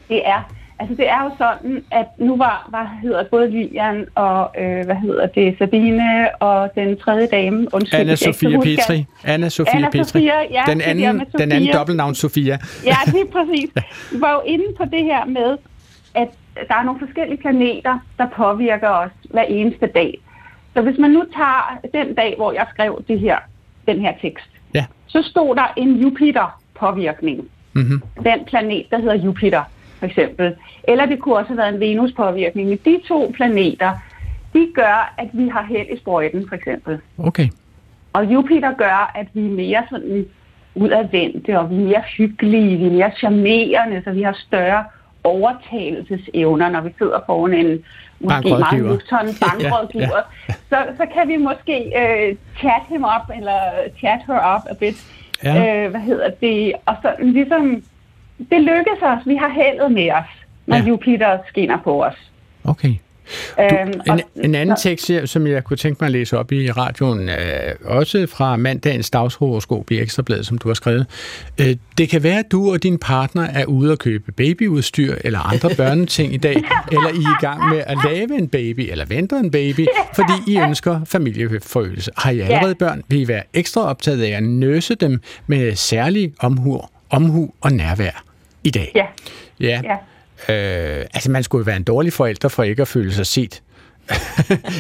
[0.10, 0.18] Nej.
[0.18, 0.54] Det er.
[0.80, 4.96] Altså, det er jo sådan, at nu var, hvad hedder både Lilian og, øh, hvad
[4.96, 9.06] hedder det, Sabine og den tredje dame, undskyld, Anna Sofia Petri.
[9.24, 10.04] Anna Sofia Anna Petri.
[10.04, 12.58] Sofia, ja, den anden, den anden dobbeltnavn Sofia.
[12.86, 13.70] Ja, lige præcis.
[14.12, 15.58] Vi var jo inde på det her med,
[16.16, 16.28] at
[16.68, 20.20] der er nogle forskellige planeter, der påvirker os hver eneste dag.
[20.74, 23.38] Så hvis man nu tager den dag, hvor jeg skrev det her,
[23.88, 24.86] den her tekst, ja.
[25.08, 27.50] så stod der en Jupiter-påvirkning.
[27.74, 28.02] Mm-hmm.
[28.24, 29.64] Den planet, der hedder Jupiter,
[30.00, 30.56] for eksempel.
[30.84, 32.86] Eller det kunne også have været en Venus-påvirkning.
[32.86, 33.92] De to planeter,
[34.54, 37.00] de gør, at vi har held i sprøjten, for eksempel.
[37.18, 37.48] Okay.
[38.14, 40.26] Og Jupiter gør, at vi er mere sådan
[40.76, 44.84] udadvendte, og vi er mere hyggelige, vi er mere charmerende, så vi har større
[45.28, 47.84] overtagelsesevner, når vi sidder foran en
[48.20, 50.54] måske meget nukton bankrådgiver, ja, ja.
[50.70, 53.60] Så, så kan vi måske øh, chat him op, eller
[54.00, 54.96] chat her up a bit.
[55.44, 55.84] Ja.
[55.84, 56.74] Øh, hvad hedder det?
[56.86, 57.84] Og sådan ligesom,
[58.52, 59.22] det lykkes os.
[59.26, 60.32] Vi har heldet med os,
[60.66, 60.84] når ja.
[60.84, 62.32] Jupiter skinner på os.
[62.64, 62.94] Okay.
[63.60, 66.72] Øhm, en, og, en anden tekst, som jeg kunne tænke mig at læse op i
[66.72, 71.06] radioen, er også fra mandagens dagshoroskop i Ekstrabladet, som du har skrevet.
[71.62, 75.40] Øh, det kan være, at du og din partner er ude at købe babyudstyr eller
[75.40, 76.56] andre børneting i dag,
[76.92, 80.34] eller I er i gang med at lave en baby eller venter en baby, fordi
[80.48, 82.12] I ønsker familieforøgelse.
[82.18, 86.34] Har I allerede børn, vil I være ekstra optaget af at nøse dem med særlig
[86.40, 88.24] omhu, omhu og nærvær
[88.64, 88.92] i dag.
[88.96, 89.06] Ja.
[89.60, 89.82] Ja.
[89.84, 89.96] ja.
[90.50, 93.62] Øh, altså, man skulle jo være en dårlig forælder for ikke at føle sig set.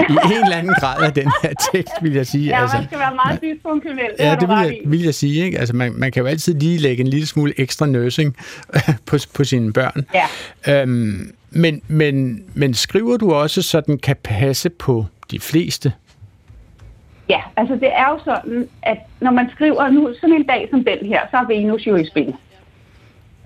[0.10, 2.46] I en eller anden grad af den her tekst, vil jeg sige.
[2.46, 4.12] Ja, altså, man skal være meget dysfunktionel.
[4.20, 5.46] Ja, det vil jeg, vil jeg sige.
[5.46, 5.60] Ikke?
[5.60, 8.38] Altså, man, man kan jo altid lige lægge en lille smule ekstra nursing
[9.08, 10.06] på, på sine børn.
[10.14, 10.82] Ja.
[10.82, 15.94] Øhm, men, men, men skriver du også, så den kan passe på de fleste?
[17.30, 20.84] Ja, altså det er jo sådan, at når man skriver nu sådan en dag som
[20.84, 22.34] den her, så er Venus jo i spil.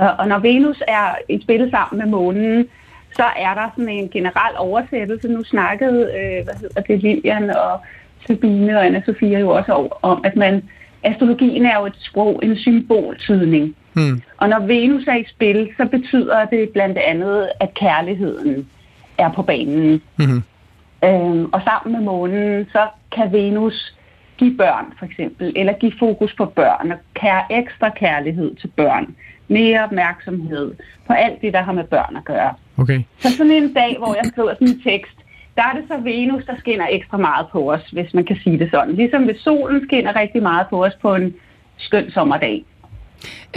[0.08, 2.68] Og når Venus er i spil sammen med månen,
[3.16, 5.28] så er der sådan en generel oversættelse.
[5.28, 7.80] Nu snakkede, øh, hvad hedder det, Lilian og
[8.28, 10.64] Sabine og Anna-Sophia jo også om, at man,
[11.04, 13.76] astrologien er jo et sprog, en symboltydning.
[13.94, 14.22] Hmm.
[14.38, 18.70] Og når Venus er i spil, så betyder det blandt andet, at kærligheden
[19.18, 20.02] er på banen.
[20.16, 20.44] Hmm.
[21.04, 23.96] Øhm, og sammen med månen, så kan Venus
[24.38, 29.16] give børn for eksempel, eller give fokus på børn, og kære ekstra kærlighed til børn
[29.52, 30.74] mere opmærksomhed
[31.08, 32.54] på alt det, der har med børn at gøre.
[32.78, 33.02] Okay.
[33.20, 35.18] Så sådan en dag, hvor jeg skriver sådan en tekst,
[35.56, 38.60] der er det så Venus, der skinner ekstra meget på os, hvis man kan sige
[38.60, 38.96] det sådan.
[38.96, 41.36] Ligesom hvis solen skinner rigtig meget på os på en
[41.78, 42.66] skøn sommerdag.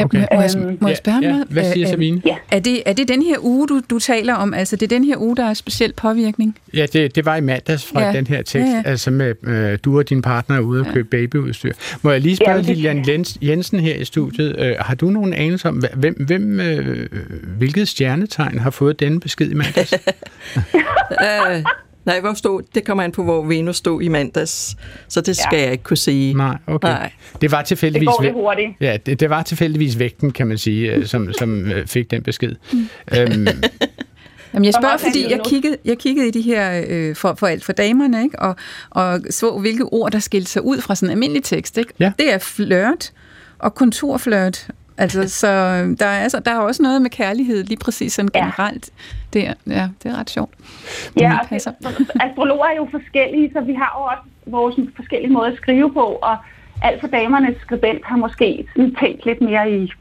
[0.01, 0.19] Okay.
[0.19, 0.51] Må, jeg,
[0.81, 1.43] må jeg spørge ja, ja.
[1.51, 2.23] Hvad siger Sabine?
[2.27, 2.37] Ja.
[2.51, 4.55] Er det, er det den her uge, du, du taler om?
[4.55, 6.59] Altså, det er den her uge, der er speciel påvirkning?
[6.75, 8.12] Ja, det, det var i mandags fra Ja.
[8.12, 8.83] den her tekst, Ja, ja.
[8.85, 11.73] altså med øh, du og din partner er ude og købe babyudstyr.
[12.03, 15.33] Må jeg lige spørge det- Lilian Jens, Jensen her i studiet, øh, har du nogen
[15.35, 17.07] anelse om, hvem, hvem øh,
[17.59, 19.95] hvilket stjernetegn har fået denne besked i mandags?
[21.23, 21.62] Øh,
[22.05, 24.76] nej, hvor stod, det kommer an på, hvor Venus stod i mandags,
[25.09, 25.62] så det skal ja.
[25.62, 26.34] jeg ikke kunne sige.
[26.34, 26.88] Nej, okay.
[26.88, 27.12] Nej.
[27.40, 28.07] Det var Det tilfældigvis...
[28.07, 28.70] går lidt hurtigt.
[28.80, 32.22] Ja, det, det var tilfældigvis vægten, kan man sige, øh, som, som øh, fik den
[32.22, 32.55] besked.
[32.72, 32.88] Mm.
[33.18, 33.46] Øhm,
[34.55, 37.64] Jamen, jeg spørger, fordi jeg kiggede, jeg kiggede i de her øh, for, for alt
[37.64, 38.38] for damerne, ikke?
[38.38, 38.57] Og,
[38.90, 41.78] og så, hvilke ord, der skilte sig ud fra sådan en almindelig tekst.
[41.78, 41.92] Ikke?
[42.00, 42.12] Ja.
[42.18, 43.12] Det er flirt
[43.59, 44.68] og konturflirt.
[44.99, 45.47] Altså, så
[46.01, 48.38] der er, altså, der er også noget med kærlighed, lige præcis sådan Ja.
[48.40, 48.90] generelt.
[49.32, 50.55] Det er, ja, det er ret sjovt.
[51.20, 51.72] Ja, og passer.
[51.80, 55.92] det, astrologer er jo forskellige, så vi har jo også vores forskellige måder at skrive
[55.92, 56.36] på, og
[56.82, 59.92] alt for damernes skribent har måske sådan tænkt lidt mere i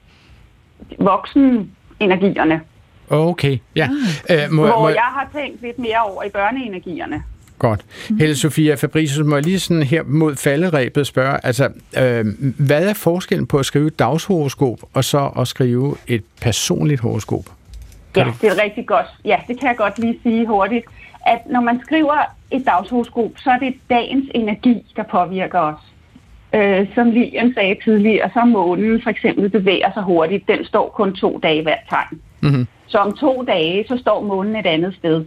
[0.99, 2.61] voksenenergierne,
[3.09, 3.89] okay, ja.
[4.29, 7.23] Øh, må, hvor må, jeg har tænkt lidt mere over i børneenergierne.
[7.59, 7.81] Godt.
[8.19, 12.25] Helle Sofia Fabricius, må jeg lige sådan her mod falderæbet spørge, altså, øh,
[12.57, 17.45] hvad er forskellen på at skrive et dagshoroskop, og så at skrive et personligt horoskop?
[18.15, 19.05] Ja, det er rigtig godt.
[19.25, 20.85] Ja, det kan jeg godt lige sige hurtigt.
[21.25, 25.79] At når man skriver et dagshoroskop, så er det dagens energi, der påvirker os.
[26.53, 30.47] Øh, som Lilian sagde tidligere, så månen for eksempel bevæger sig hurtigt.
[30.47, 32.21] Den står kun to dage i hvert tegn.
[32.41, 32.67] Mhm.
[32.87, 35.25] Så om to dage, så står månen et andet sted.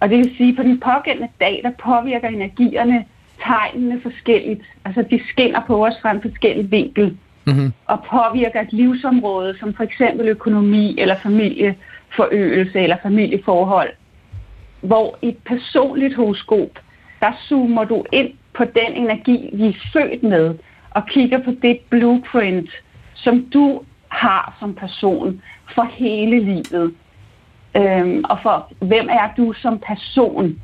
[0.00, 3.04] Og det vil sige, at på den pågældende dag, der påvirker energierne
[3.44, 4.62] tegnene forskelligt.
[4.84, 7.16] Altså de skinner på os fra en forskellig vinkel
[7.46, 7.72] Mhm.
[7.86, 13.90] og påvirker et livsområde, som for eksempel økonomi eller familieforøgelse eller familieforhold.
[14.80, 16.78] Hvor i et personligt horoskop,
[17.20, 20.54] der zoomer du ind på den energi, vi er født med,
[20.90, 22.70] og kigger på det blueprint,
[23.14, 25.42] som du har som person
[25.74, 26.94] for hele livet.
[27.76, 30.62] Øhm, og for hvem er du som person?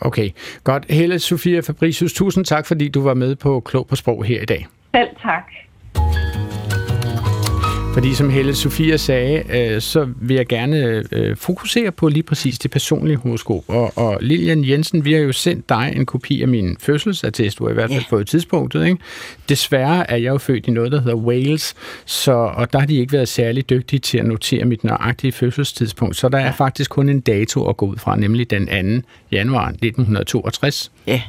[0.00, 0.30] Okay,
[0.64, 0.84] godt.
[0.90, 4.44] Helle Sofia Fabricius, tusind tak, fordi du var med på Klog på Sprog her i
[4.44, 4.66] dag.
[4.94, 5.52] Selv tak.
[7.96, 12.58] Fordi som Helle Sofia sagde, øh, så vil jeg gerne øh, fokusere på lige præcis
[12.58, 13.64] det personlige horoskop.
[13.68, 17.64] Og, og Lilian Jensen, vi har jo sendt dig en kopi af min fødselsattest, du
[17.64, 18.16] har i hvert fald Ja.
[18.16, 18.84] fået tidspunktet.
[18.86, 18.98] Ikke?
[19.48, 21.74] Desværre er jeg jo født i noget, der hedder Wales,
[22.06, 26.16] så, og der har de ikke været særlig dygtige til at notere mit nøjagtige fødselstidspunkt.
[26.16, 29.08] Så der er faktisk kun en dato at gå ud fra, nemlig den 2.
[29.32, 30.92] januar 1962.
[31.06, 31.22] Ja.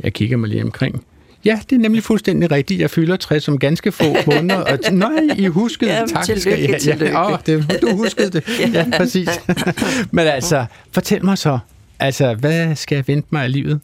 [0.00, 1.04] Jeg kigger mig lige omkring.
[1.44, 2.80] Ja, det er nemlig fuldstændig rigtigt.
[2.80, 4.56] Jeg fylder 60 om ganske få måneder.
[4.60, 6.10] Og t- nej, I huskede det.
[6.10, 6.78] Tak tillykke, skal I have.
[6.78, 7.06] tillykke.
[7.18, 8.44] Ja, åh, det, du huskede det.
[8.74, 9.28] Ja, præcis.
[10.12, 11.58] Men altså, fortæl mig så,
[12.00, 13.80] altså, hvad skal jeg vente mig af livet?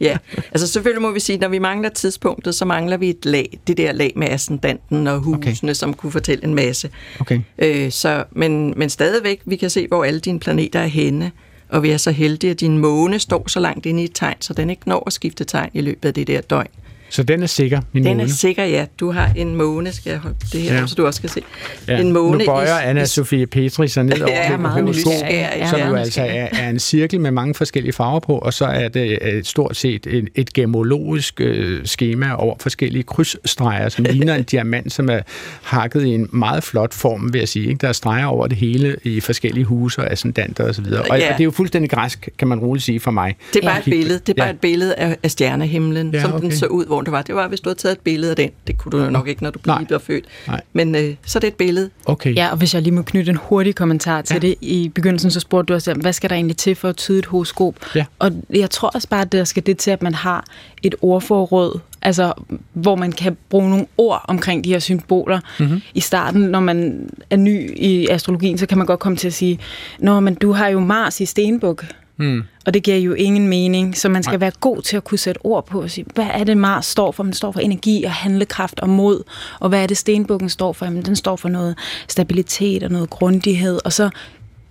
[0.00, 0.16] Ja,
[0.52, 3.76] altså selvfølgelig må vi sige, når vi mangler tidspunktet, så mangler vi et lag, det
[3.76, 5.74] der lag med ascendanten og husene, okay.
[5.74, 6.90] som kunne fortælle en masse.
[7.20, 7.40] Okay.
[7.58, 11.30] Øh, så, men, men stadigvæk, vi kan se, hvor alle dine planeter er henne,
[11.68, 14.36] og vi er så heldige, at din måne står så langt inde i et tegn,
[14.40, 16.68] så den ikke når at skifte tegn i løbet af det der døgn.
[17.10, 18.22] Så den er sikker, min Den måne.
[18.22, 18.86] er sikker, ja.
[19.00, 20.80] Du har en måne, skal jeg holde det her, Ja.
[20.80, 20.86] ja.
[20.86, 21.40] så du også kan se.
[21.88, 21.98] Ja.
[22.00, 25.12] En måne nu bøjer i- Anna Sofie Petri sig ned over Ja, mit meget horoskop,
[25.12, 25.70] nysgerrig, ja.
[25.70, 26.00] som jo Ja.
[26.00, 29.44] altså er, er en cirkel med mange forskellige farver på, og så er det øh,
[29.44, 35.08] stort set et, et gemologisk øh, schema over forskellige krydsstreger, som ligner en diamant, som
[35.10, 35.20] er
[35.62, 37.68] hakket i en meget flot form, vil jeg sige.
[37.68, 37.78] Ikke?
[37.80, 40.84] Der er streger over det hele i forskellige huse og ascendanter osv.
[40.92, 41.26] Og, og, Ja.
[41.32, 43.36] og det er jo fuldstændig græsk, kan man roligt sige for mig.
[43.54, 43.78] Det er bare Ja.
[43.78, 44.18] et billede.
[44.18, 44.52] Det er bare Ja.
[44.52, 46.42] et billede af, af stjernehimlen, Ja, ja, som okay.
[46.42, 47.22] den så ud, hvor det var.
[47.22, 48.50] Det var, hvis du havde taget et billede af den.
[48.66, 50.24] Det kunne du nok ikke, når du lige bliver født.
[50.46, 50.60] Nej.
[50.72, 51.90] Men øh, så er det et billede.
[52.06, 52.34] Okay.
[52.34, 54.38] Ja, og hvis jeg lige må knytte en hurtig kommentar til Ja.
[54.40, 54.54] det.
[54.60, 57.26] I begyndelsen så spurgte du os, hvad skal der egentlig til for at tyde et
[57.26, 57.74] horoskop?
[57.94, 58.04] Ja.
[58.18, 60.44] Og jeg tror også bare, at der skal det til, at man har
[60.82, 62.32] et ordforråd, altså
[62.72, 65.40] hvor man kan bruge nogle ord omkring de her symboler.
[65.60, 65.80] Mm-hmm.
[65.94, 69.34] I starten, når man er ny i astrologien, så kan man godt komme til at
[69.34, 69.58] sige,
[69.98, 71.84] Nå, men du har jo Mars i Stenbuk.
[72.18, 72.42] Mm.
[72.66, 74.38] Og det giver jo ingen mening, så man skal Nej.
[74.38, 77.12] være god til at kunne sætte ord på og sige, hvad er det Mars står
[77.12, 77.22] for?
[77.22, 79.22] Den står for energi og handlekraft og mod.
[79.60, 80.86] Og hvad er det Stenbukken står for?
[80.86, 83.78] Jamen, den står for noget stabilitet og noget grundighed.
[83.84, 84.10] Og så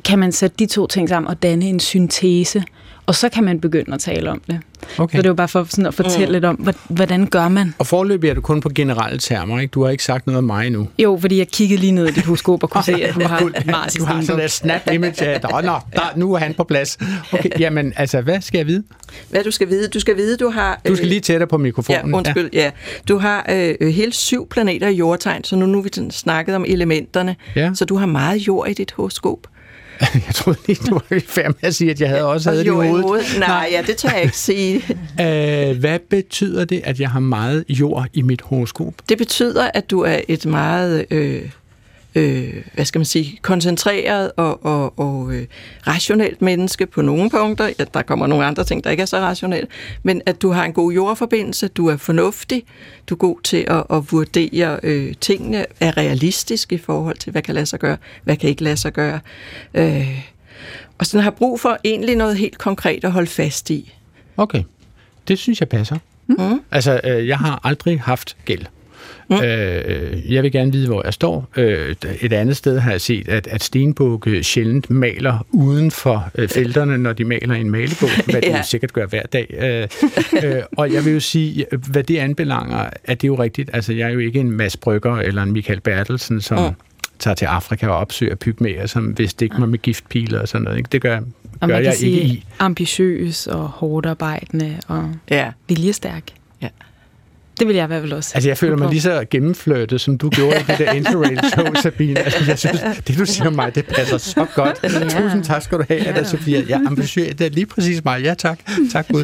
[0.06, 2.64] kan man sætte de to ting sammen og danne en syntese.
[3.08, 4.60] Og så kan man begynde at tale om det.
[4.98, 5.18] Okay.
[5.18, 6.32] Så det var bare for sådan at fortælle mm.
[6.32, 7.74] lidt om, hvordan gør man?
[7.80, 9.72] Og forløbig er du kun på generelle termer, ikke?
[9.72, 10.88] Du har ikke sagt noget om mig endnu.
[11.00, 13.52] Jo, fordi jeg kiggede lige ned i dit horoskop og kunne se, at du har
[13.72, 16.54] Mars i Du har sådan et snap image af, "Nå, nå, der, nu er han
[16.54, 16.98] på plads.
[17.32, 18.84] Okay, jamen, altså, hvad skal jeg vide?
[19.30, 19.88] Hvad du skal vide?
[19.88, 20.82] Du skal vide, du har...
[20.88, 22.12] Du skal lige tættere på mikrofonen.
[22.12, 22.72] Ja, undskyld, ja.
[23.08, 26.66] Du har øh, hele syv planeter i jordtegn, så nu nu har vi snakket om
[26.68, 27.36] elementerne.
[27.56, 27.72] Ja.
[27.74, 29.40] Så du har meget jord i dit horoskop.
[30.28, 32.60] Jeg troede lige, du var i færd med at sige, at jeg havde også havde
[32.60, 33.26] det i Jo, hovedet.
[33.40, 34.82] Nej, ja, det tør jeg ikke sige.
[35.22, 38.94] Øh, hvad betyder det, at jeg har meget jord i mit horoskop?
[39.10, 41.42] Det betyder, at du er et meget, øh,
[42.18, 45.46] øh, hvad skal man sige, koncentreret og, og, og øh,
[45.88, 47.70] rationelt menneske på nogle punkter.
[47.80, 49.68] Ja, der kommer nogle andre ting, der ikke er så rationelle.
[50.04, 52.64] Men at du har en god jordforbindelse, du er fornuftig,
[53.10, 57.42] du er god til at, at vurdere øh, tingene, er realistisk i forhold til, hvad
[57.42, 59.20] kan lade sig gøre, hvad kan ikke lade sig gøre.
[59.74, 60.20] Øh,
[60.98, 63.94] og sådan har brug for egentlig noget helt konkret at holde fast i.
[64.38, 64.64] Okay,
[65.28, 65.98] det synes jeg passer.
[66.28, 66.62] Mm.
[66.72, 68.66] Altså, øh, jeg har aldrig haft gæld.
[69.30, 69.36] Mm.
[69.44, 71.48] Øh, jeg vil gerne vide, hvor jeg står.
[71.58, 76.48] Øh, et andet sted har jeg set, at, at stenbukke sjældent maler uden for øh,
[76.50, 78.58] felterne, når de maler en malebog, hvad de Ja.
[78.58, 79.54] jo sikkert gør hver dag.
[79.60, 79.88] Øh,
[80.44, 83.70] øh, og jeg vil jo sige, hvad det anbelanger, at det er jo rigtigt.
[83.74, 86.76] Altså, jeg er jo ikke en Mads Brygger eller en Michael Bertelsen, som Mm.
[87.20, 90.64] tager til Afrika og opsøger pygmæer, som hvis det ikke mig med giftpiler og sådan
[90.64, 90.78] noget.
[90.78, 90.90] Ikke?
[90.92, 91.20] Det gør,
[91.62, 92.46] Og gør jeg ikke sige i.
[92.60, 95.52] ambitiøs og hårdt arbejdende og Ja.
[95.68, 96.24] viljestærk.
[96.62, 96.68] Ja.
[97.60, 98.32] Det vil jeg i hvert fald også.
[98.36, 101.74] Altså, jeg føler mig lige så gennemfløjtet, som du gjorde i det der Interrail show,
[101.84, 102.20] Sabine.
[102.20, 104.80] Altså, jeg synes, det du siger mig, det passer så godt.
[104.84, 104.90] Ja.
[105.10, 106.64] Tusind tak skal du have, Anna Sofia.
[106.70, 107.36] Jeg er ambitiøs.
[107.36, 108.22] Det er lige præcis mig.
[108.24, 108.60] Ja, tak.
[108.92, 109.24] Tak, Gud.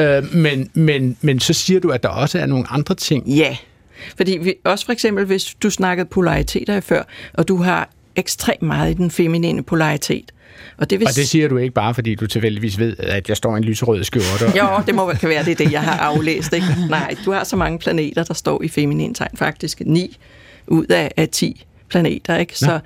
[0.00, 3.28] øh, men, men, men så siger du, at der også er nogle andre ting.
[3.28, 3.56] Ja,
[4.16, 7.02] fordi vi, også for eksempel, hvis du snakkede polariteter før,
[7.34, 10.33] og du har ekstremt meget i den feminine polaritet.
[10.76, 13.36] Og det, vil Og det siger du ikke bare, fordi du tilfældigvis ved, at jeg
[13.36, 14.58] står i en lyserød skjorte.
[14.58, 16.52] Jo, det må kan være, det er det, jeg har aflæst.
[16.52, 16.66] Ikke?
[16.88, 20.16] Nej, du har så mange planeter, der står i feminin tegn, faktisk ni
[20.66, 22.36] ud af, af 10 planeter.
[22.36, 22.58] Ikke?
[22.58, 22.80] Så,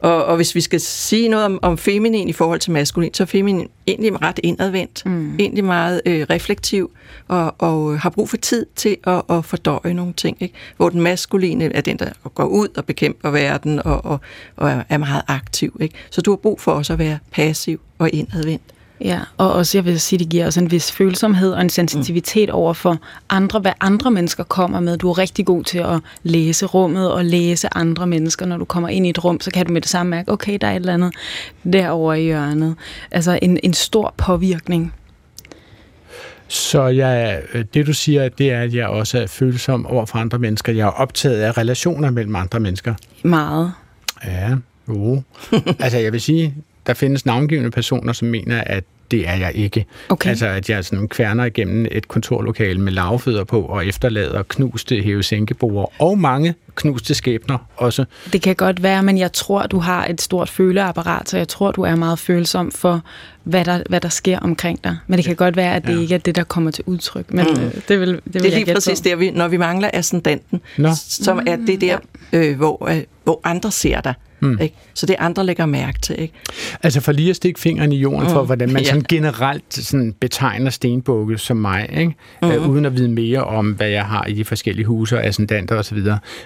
[0.00, 3.22] og, og hvis vi skal sige noget om, om feminin i forhold til maskulin, så
[3.22, 5.38] er feminin egentlig ret indadvendt, mm.
[5.38, 6.90] egentlig meget øh, reflektiv,
[7.28, 10.36] og, og har brug for tid til at, at fordøje nogle ting.
[10.40, 10.54] Ikke?
[10.76, 14.20] Hvor den maskuline er den, der går ud og bekæmper verden, og, og,
[14.56, 15.76] og er- er meget aktiv.
[15.80, 15.94] Ikke?
[16.10, 18.62] Så du har brug for også at være passiv og indadvendt.
[19.04, 22.48] Ja, og også, jeg vil sige, det giver også en vis følsomhed og en sensitivitet
[22.48, 22.54] mm.
[22.54, 22.98] over for
[23.28, 24.98] andre, hvad andre mennesker kommer med.
[24.98, 28.46] Du er rigtig god til at læse rummet og læse andre mennesker.
[28.46, 30.58] Når du kommer ind i et rum, så kan du med det samme mærke, okay,
[30.60, 31.14] der er et eller andet
[31.72, 32.74] derovre i hjørnet.
[33.10, 34.94] Altså en, en stor påvirkning.
[36.48, 40.18] Så jeg, øh, det du siger, det er, at jeg også er følsom over for
[40.18, 40.72] andre mennesker.
[40.72, 42.94] Jeg er optaget af relationer mellem andre mennesker.
[43.22, 43.72] Meget.
[44.24, 44.56] Ja,
[44.88, 45.22] jo.
[45.78, 46.54] altså jeg vil sige,
[46.90, 49.86] der findes navngivende personer, som mener, at det er jeg ikke.
[50.08, 50.30] Okay.
[50.30, 55.92] Altså at jeg sådan kværner igennem et kontorlokale med lavfødder på og efterlader knuste hævesænkebord
[55.98, 58.04] og mange knuste skæbner også.
[58.32, 61.70] Det kan godt være, men jeg tror, du har et stort føleapparat, så jeg tror,
[61.72, 63.02] du er meget følsom for,
[63.44, 64.96] hvad der, hvad der sker omkring dig.
[65.06, 66.00] Men det kan godt være, at det Ja.
[66.00, 67.32] ikke er det, der kommer til udtryk.
[67.32, 67.62] Men mm.
[67.62, 69.90] øh, det vil, det vil Det er jeg lige præcis der, vi, når vi mangler
[69.92, 70.88] ascendanten, Nå.
[70.96, 71.98] som er det der,
[72.32, 74.14] øh, hvor, øh, hvor andre ser dig.
[74.40, 74.58] Hmm.
[74.60, 74.74] Ikke?
[74.94, 76.20] Så det andre lægger mærke til.
[76.20, 76.34] Ikke?
[76.82, 78.46] Altså for lige at stikke fingeren i jorden for, Mm.
[78.46, 78.88] hvordan man Ja.
[78.88, 82.14] sådan generelt sådan betegner stenbukke som mig, ikke?
[82.42, 82.50] Mhm.
[82.50, 85.76] Øh, uden at vide mere om, hvad jeg har i de forskellige huse og ascendanter
[85.76, 85.98] osv.,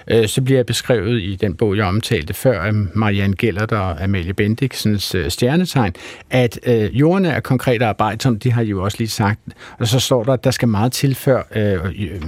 [0.07, 4.03] øh, så bliver jeg beskrevet i den bog, jeg omtalte før, af Marianne Gellert og
[4.03, 5.93] Amalie Bendiksens øh, stjernetegn,
[6.29, 9.39] at øh, jorden er konkret og arbejdsom, de har jo også lige sagt,
[9.79, 12.21] og så står der, at der skal meget til før øh, øh,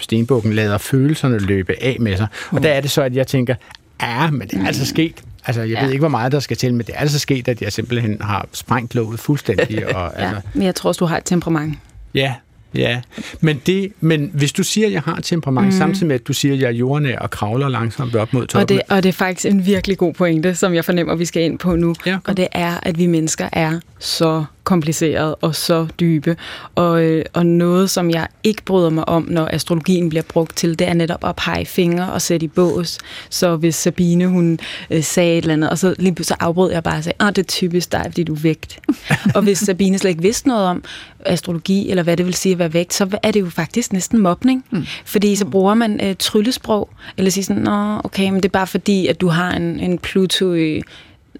[0.00, 2.26] stenbukken lader følelserne løbe af med sig.
[2.50, 3.54] Og der er det så, at jeg tænker,
[4.02, 5.22] ja, men det er altså sket.
[5.46, 5.82] Altså, jeg ja.
[5.84, 8.16] Ved ikke, hvor meget der skal til, men det er altså sket, at jeg simpelthen
[8.20, 9.86] har sprængt låget fuldstændig.
[9.96, 11.78] Og, Ja, altså, men jeg tror også, du har et temperament.
[12.14, 12.34] ja,
[12.74, 13.00] ja.
[13.40, 15.72] Men, det, men hvis du siger, at jeg har et temperament, mm.
[15.72, 18.62] samtidig med, at du siger, at jeg er jordnær og kravler langsomt op mod toppen.
[18.62, 21.42] Og det, og det er faktisk en virkelig god pointe, som jeg fornemmer, vi skal
[21.42, 21.94] ind på nu.
[22.06, 26.36] Ja, og det er, at vi mennesker er så komplicerede og så dybe.
[26.74, 30.78] Og, øh, og noget, som jeg ikke bryder mig om, når astrologien bliver brugt til,
[30.78, 32.98] det er netop at pege fingre og sætte i bås.
[33.30, 34.58] Så hvis Sabine, hun
[34.90, 37.36] øh, sagde et eller andet, og så lige så afbrød jeg bare og sagde, at
[37.36, 38.80] det er typisk dig, fordi du er vægt.
[39.34, 40.84] og hvis Sabine slet ikke vidste noget om
[41.26, 44.18] astrologi, eller hvad det vil sige at være vægt, så er det jo faktisk næsten
[44.18, 44.64] mobning.
[44.70, 44.84] Mm.
[45.04, 48.66] Fordi så bruger man øh, tryllesprog, eller siger sådan, Nå, okay, men det er bare
[48.66, 50.82] fordi, at du har en, en Pluto i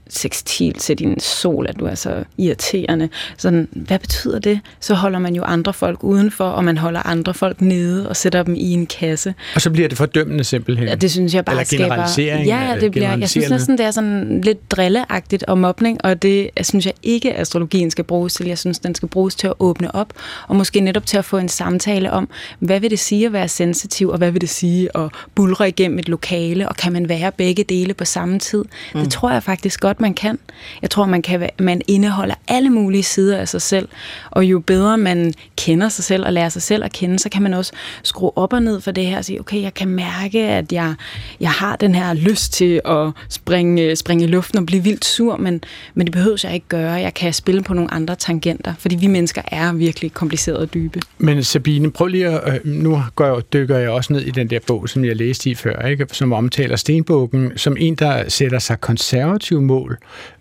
[0.09, 3.09] sextil til din sol, at du er så irriterende.
[3.37, 4.61] Sådan, hvad betyder det?
[4.81, 8.43] Så holder man jo andre folk udenfor, og man holder andre folk nede og sætter
[8.43, 9.35] dem i en kasse.
[9.55, 10.89] Og så bliver det fordømmende simpelthen.
[10.89, 11.85] Ja, det synes jeg bare Eller skaber...
[11.85, 16.05] generalisering, Ja, ja, det bliver, jeg synes næsten, det er sådan lidt drilleagtigt og mobning,
[16.05, 18.47] og det jeg synes jeg ikke, astrologien skal bruges til.
[18.47, 20.13] Jeg synes, den skal bruges til at åbne op,
[20.49, 22.29] og måske netop til at få en samtale om,
[22.59, 25.99] hvad vil det sige at være sensitiv, og hvad vil det sige at bulre igennem
[25.99, 28.65] et lokale, og kan man være begge dele på samme tid?
[28.95, 29.01] Mm.
[29.01, 30.38] Det tror jeg faktisk godt, godt, man kan.
[30.82, 33.88] Jeg tror, man, kan, man indeholder alle mulige sider af sig selv,
[34.30, 37.42] og jo bedre man kender sig selv og lærer sig selv at kende, så kan
[37.42, 37.72] man også
[38.03, 40.94] skrue op og ned for det her og sige, okay, jeg kan mærke, at jeg,
[41.40, 45.36] jeg har den her lyst til at springe, springe i luften og blive vildt sur,
[45.36, 45.61] men,
[45.94, 46.92] men det behøver jeg ikke gøre.
[46.92, 51.01] Jeg kan spille på nogle andre tangenter, fordi vi mennesker er virkelig komplicerede og dybe.
[51.18, 54.51] Men Sabine, prøv lige at, øh, nu går jeg, dykker jeg også ned i den
[54.51, 56.07] der bog, som jeg læste i før, ikke?
[56.12, 59.88] som omtaler stenbukken som en, der sætter sig konservative mål,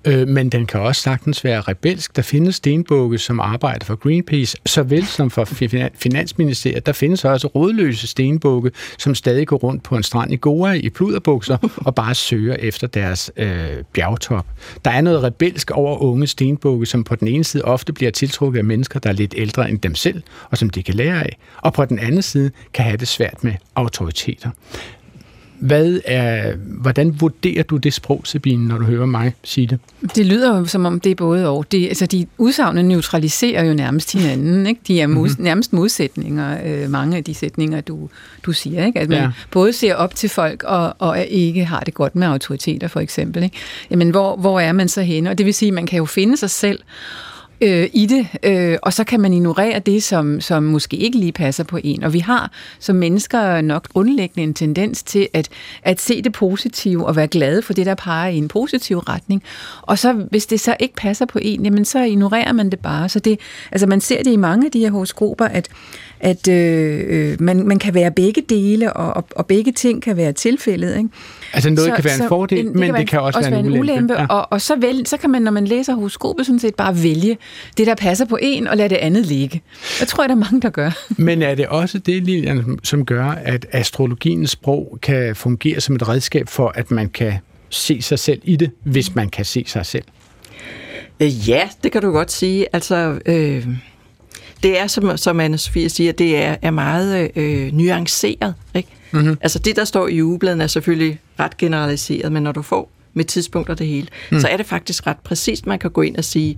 [0.05, 2.15] øh, men den kan også sagtens være rebelsk.
[2.15, 5.45] Der findes stenbukke, som arbejder for Greenpeace, såvel som for
[5.95, 6.85] Finansministeriet.
[6.85, 10.89] Der findes også rådløse stenbukke, som stadig går rundt på en strand i Goa i
[10.89, 14.45] pluderbukser og bare søger efter deres øh, bjergtop.
[14.85, 18.59] Der er noget rebelsk over unge stenbukke, som på den ene side ofte bliver tiltrukket
[18.59, 21.37] af mennesker, der er lidt ældre end dem selv, og som de kan lære af,
[21.57, 24.49] og på den anden side kan have det svært med autoriteter.
[25.59, 29.79] Hvad er, hvordan vurderer du det sprog, Sabine, når du hører mig sige det?
[30.15, 31.65] Det lyder jo som om, det er både og.
[31.71, 34.67] Det, altså, de udsagene neutraliserer jo nærmest hinanden.
[34.67, 34.81] Ikke?
[34.87, 35.43] De er mod, mm-hmm.
[35.43, 38.09] nærmest modsætninger, øh, mange af de sætninger, du,
[38.43, 38.85] du siger.
[38.85, 38.99] Ikke?
[38.99, 39.31] At man ja.
[39.51, 43.43] både ser op til folk, og, og ikke har det godt med autoriteter, for eksempel.
[43.43, 43.57] Ikke?
[43.91, 45.29] Jamen, hvor, hvor er man så henne?
[45.29, 46.79] Og det vil sige, at man kan jo finde sig selv,
[47.61, 51.31] øh, i det, øh, og så kan man ignorere det, som, som måske ikke lige
[51.31, 52.03] passer på en.
[52.03, 55.49] Og vi har som mennesker nok grundlæggende en tendens til at,
[55.83, 59.43] at se det positive og være glade for det, der peger i en positiv retning.
[59.81, 63.09] Og så hvis det så ikke passer på en, jamen så ignorerer man det bare.
[63.09, 63.39] Så det,
[63.71, 65.69] altså man ser det i mange af de her horoskoper, at
[66.19, 70.17] at øh, øh man, man kan være begge dele, og, og, og begge ting kan
[70.17, 70.97] være tilfældet.
[70.97, 71.09] Ikke?
[71.53, 73.49] Altså noget så, kan være en fordel, en, det men kan det kan også, også
[73.49, 73.79] være en ulempe.
[73.79, 74.25] ulempe ja.
[74.25, 77.37] og, og så, vælge, så kan man, når man læser horoskopet, sådan set bare vælge
[77.77, 79.61] det, der passer på en, og lade det andet ligge.
[79.99, 80.91] Jeg tror, der er mange, der gør.
[81.17, 86.07] Men er det også det, Lilian, som gør, at astrologiens sprog kan fungere som et
[86.07, 87.33] redskab for, at man kan
[87.69, 90.03] se sig selv i det, hvis man kan se sig selv?
[91.19, 92.65] Øh, ja, det kan du godt sige.
[92.73, 93.19] Altså...
[93.25, 93.67] Øh
[94.63, 98.53] det er, som, som anne Sofie siger, det er, er meget øh, nuanceret.
[98.75, 98.89] Ikke?
[99.11, 99.37] Mm-hmm.
[99.41, 103.25] Altså det, der står i ugebladen, er selvfølgelig ret generaliseret, men når du får med
[103.25, 104.39] tidspunkter det hele, mm.
[104.39, 105.65] så er det faktisk ret præcist.
[105.65, 106.57] Man kan gå ind og sige,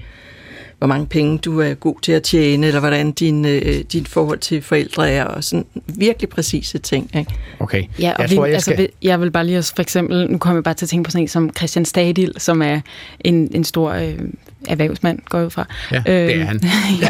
[0.77, 4.39] hvor mange penge du er god til at tjene, eller hvordan din, øh, din forhold
[4.39, 7.11] til forældre er, og sådan virkelig præcise ting.
[7.15, 7.31] Ikke?
[7.59, 7.83] Okay.
[7.99, 8.89] Ja, og jeg, vi, tror, jeg, altså, skal...
[9.01, 11.23] jeg vil bare lige for eksempel, nu kommer jeg bare til at tænke på sådan
[11.23, 12.81] en som Christian Stadil, som er
[13.19, 14.19] en, en stor øh,
[14.67, 15.65] erhvervsmand, går ud fra.
[15.91, 16.61] Ja, øh, det er han.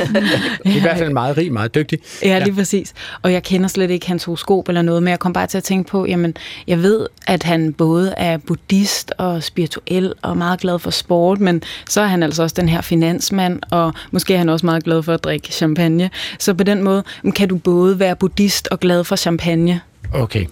[0.66, 0.70] ja.
[0.78, 2.00] I hvert fald meget rig, meget dygtig.
[2.24, 2.93] Ja, ja, lige præcis.
[3.22, 5.64] Og jeg kender slet ikke hans horoskop eller noget, men jeg kom bare til at
[5.64, 6.34] tænke på, jamen,
[6.68, 11.62] jeg ved, at han både er buddhist og spirituel og meget glad for sport, men
[11.89, 15.04] så er han altså også den her finansmand, og måske er han også meget glad
[15.04, 16.10] for at drikke champagne.
[16.39, 17.04] Så på den måde
[17.36, 19.82] kan du både være buddhist og glad for champagne.
[20.14, 20.45] Okay.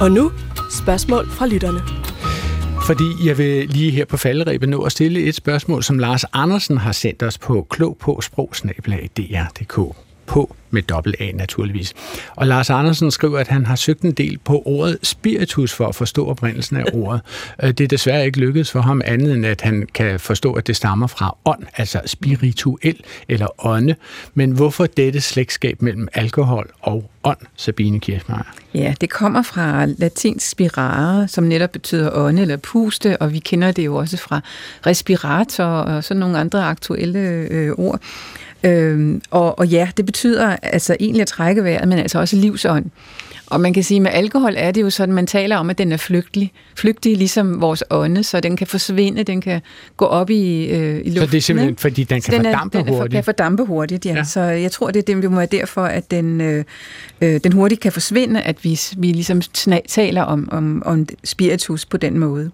[0.00, 0.32] Og nu
[0.70, 2.05] spørgsmål fra lytterne.
[2.86, 6.78] Fordi jeg vil lige her på falderæbet nå at stille et spørgsmål, som Lars Andersen
[6.78, 11.94] har sendt os på klog på sprogsnabelag.dr.dk på med dobbelt A naturligvis.
[12.36, 15.94] Og Lars Andersen skriver, at han har søgt en del på ordet spiritus for at
[15.94, 17.20] forstå oprindelsen af ordet.
[17.62, 20.66] Øh, det er desværre ikke lykkedes for ham andet end, at han kan forstå, at
[20.66, 23.94] det stammer fra ånd, altså spirituel eller ånde.
[24.34, 28.54] Men hvorfor dette slægtskab mellem alkohol og ånd, Sabine Kirchmeier?
[28.74, 33.72] Ja, det kommer fra latinsk spirare, som netop betyder ånde eller puste, og vi kender
[33.72, 34.40] det jo også fra
[34.86, 37.18] respirator og sådan nogle andre aktuelle
[37.50, 38.00] øh, ord.
[38.66, 42.90] Øhm, og, og ja, det betyder altså egentlig at trække vejret, men altså også livsånd.
[43.46, 45.78] Og man kan sige, at med alkohol er det jo sådan, man taler om, at
[45.78, 46.52] den er flygtig.
[46.76, 49.60] Flygtig ligesom vores ånde, så den kan forsvinde, den kan
[49.96, 51.14] gå op i, øh, i luften.
[51.14, 53.12] Så det er simpelthen, fordi den kan den fordampe er, den hurtigt?
[53.12, 54.14] Den kan fordampe hurtigt, ja.
[54.14, 54.24] ja.
[54.24, 56.64] Så jeg tror, det, det må være derfor, at den, øh,
[57.20, 59.40] øh, den hurtigt kan forsvinde, at vi, vi ligesom
[59.88, 62.50] taler om, om, om spiritus på den måde.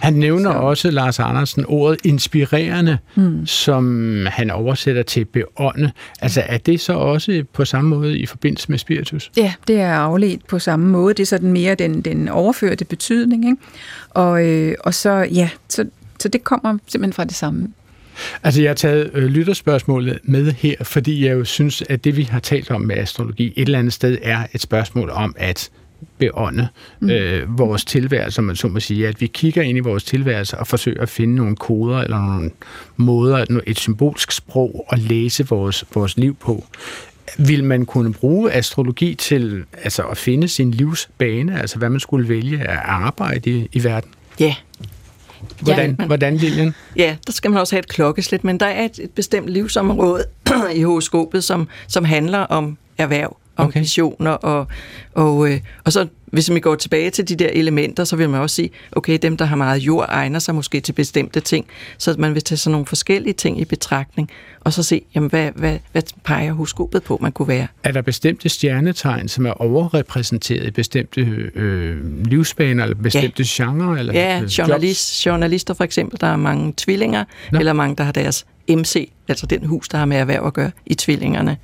[0.00, 0.58] Han nævner så.
[0.58, 3.46] også, Lars Andersen, ordet inspirerende, mm.
[3.46, 5.92] som han oversætter til beånde.
[6.20, 9.30] Altså er det så også på samme måde i forbindelse med spiritus?
[9.36, 11.14] Ja, det er afledt på samme måde.
[11.14, 13.44] Det er sådan mere den, den overførte betydning.
[13.44, 13.56] Ikke?
[14.10, 15.84] Og, øh, og så, ja, så,
[16.18, 17.68] så det kommer simpelthen fra det samme.
[18.42, 22.22] Altså, jeg har taget øh, lytterspørgsmålet med her, fordi jeg jo synes, at det, vi
[22.22, 25.70] har talt om med astrologi, et eller andet sted er et spørgsmål om at
[26.18, 26.68] beånde
[27.00, 27.10] mm.
[27.10, 30.66] øh, vores tilværelse, man så må sige, at vi kigger ind i vores tilværelse og
[30.66, 32.50] forsøger at finde nogle koder eller nogle
[32.96, 36.64] måder, et symbolsk sprog at læse vores, vores liv på.
[37.38, 42.28] Vil man kunne bruge astrologi til altså at finde sin livsbane, altså hvad man skulle
[42.28, 44.10] vælge at arbejde i, i verden?
[44.40, 44.54] Ja,
[45.60, 46.74] Hvordan, ja, men, hvordan Lilian?
[46.96, 50.24] Ja, der skal man også have et klokkeslæt, men der er et, et bestemt livsområde
[50.74, 53.80] i horoskopet, som, som handler om erhverv om Okay.
[53.80, 54.66] visioner, og,
[55.14, 58.40] og, øh, og så hvis vi går tilbage til de der elementer, så vil man
[58.40, 61.66] også sige, okay, dem, der har meget jord, egner sig måske til bestemte ting,
[61.98, 64.30] så man vil tage sådan nogle forskellige ting i betragtning,
[64.60, 67.66] og så se, jamen, hvad, hvad, hvad peger horoskopet på, man kunne være.
[67.84, 71.20] Er der bestemte stjernetegn, som er overrepræsenteret i bestemte
[71.54, 73.64] øh, livsbaner, eller bestemte ja.
[73.64, 73.96] genrer?
[73.96, 77.24] Eller, Ja, øh, journalist, journalister for eksempel, der er mange tvillinger.
[77.52, 77.58] Nå.
[77.58, 80.70] eller mange, der har deres MC, altså den hus, der har med erhverv at gøre,
[80.86, 81.56] i tvillingerne.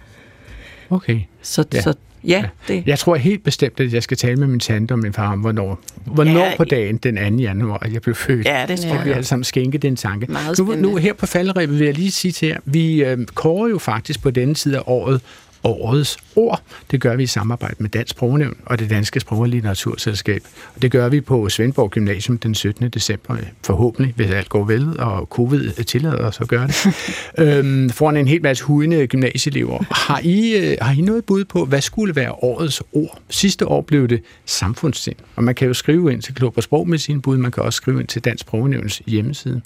[0.92, 1.20] Okay.
[1.42, 1.76] Så Ja.
[1.78, 4.92] ja, så, ja, det, Jeg tror helt bestemt, at jeg skal tale med min tante
[4.92, 7.42] og min far om, hvornår, hvornår Ja, på dagen den 2.
[7.42, 8.46] januar, jeg blev født.
[8.46, 9.16] ja, det tror Skal vi jeg.
[9.16, 10.26] alle sammen skænke den tanke.
[10.58, 13.78] Nu, nu her på falderæbet vil jeg lige sige til jer, vi øh, kårer jo
[13.78, 15.20] faktisk på denne side af året
[15.64, 16.62] årets ord.
[16.90, 20.42] Det gør vi i samarbejde med Dansk Sprognævn og det Danske Sprog- og Litteraturselskab.
[20.74, 22.88] Og det gør vi på Svendborg Gymnasium den 17.
[22.88, 26.86] december, forhåbentlig, hvis alt går vel, og covid tillader os at gøre det.
[27.38, 29.84] øhm, foran en hel masse hudende gymnasieelever.
[29.90, 33.18] Har I, øh, har I noget bud på, hvad skulle være årets ord?
[33.28, 36.88] Sidste år blev det samfundssind, og man kan jo skrive ind til Klub og Sprog
[36.88, 39.60] med sine bud, man kan også skrive ind til Dansk Sprognævns hjemmeside.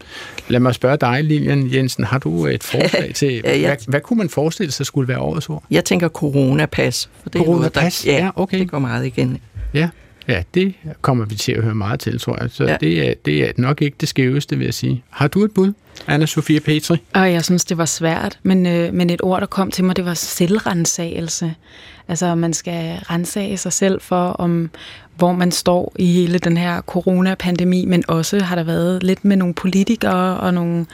[0.48, 4.28] Lad mig spørge dig, Lilian Jensen, har du et forslag til, hvad, hvad kunne man
[4.28, 5.64] forestille sig skulle være årets ord?
[5.70, 7.10] Jeg tænker coronapas.
[7.22, 8.04] For det er Coronapas?
[8.04, 8.58] noget, der, Ja, okay.
[8.58, 9.38] det går meget igen.
[9.74, 9.88] Ja,
[10.28, 12.50] ja, det kommer vi til at høre meget til, tror jeg.
[12.50, 12.70] Så ja.
[12.70, 12.76] Ja.
[12.80, 15.02] det, er, det er nok ikke det skæveste, vil jeg sige.
[15.10, 15.72] Har du et bud,
[16.06, 16.96] anna Sofia Petri?
[17.14, 19.96] Og jeg synes, det var svært, men, øh, men et ord, der kom til mig,
[19.96, 21.54] det var selvrensagelse.
[22.08, 24.70] Altså, man skal rensage sig selv for, om
[25.16, 29.36] hvor man står i hele den her coronapandemi, men også har der været lidt med
[29.36, 30.86] nogle politikere og nogle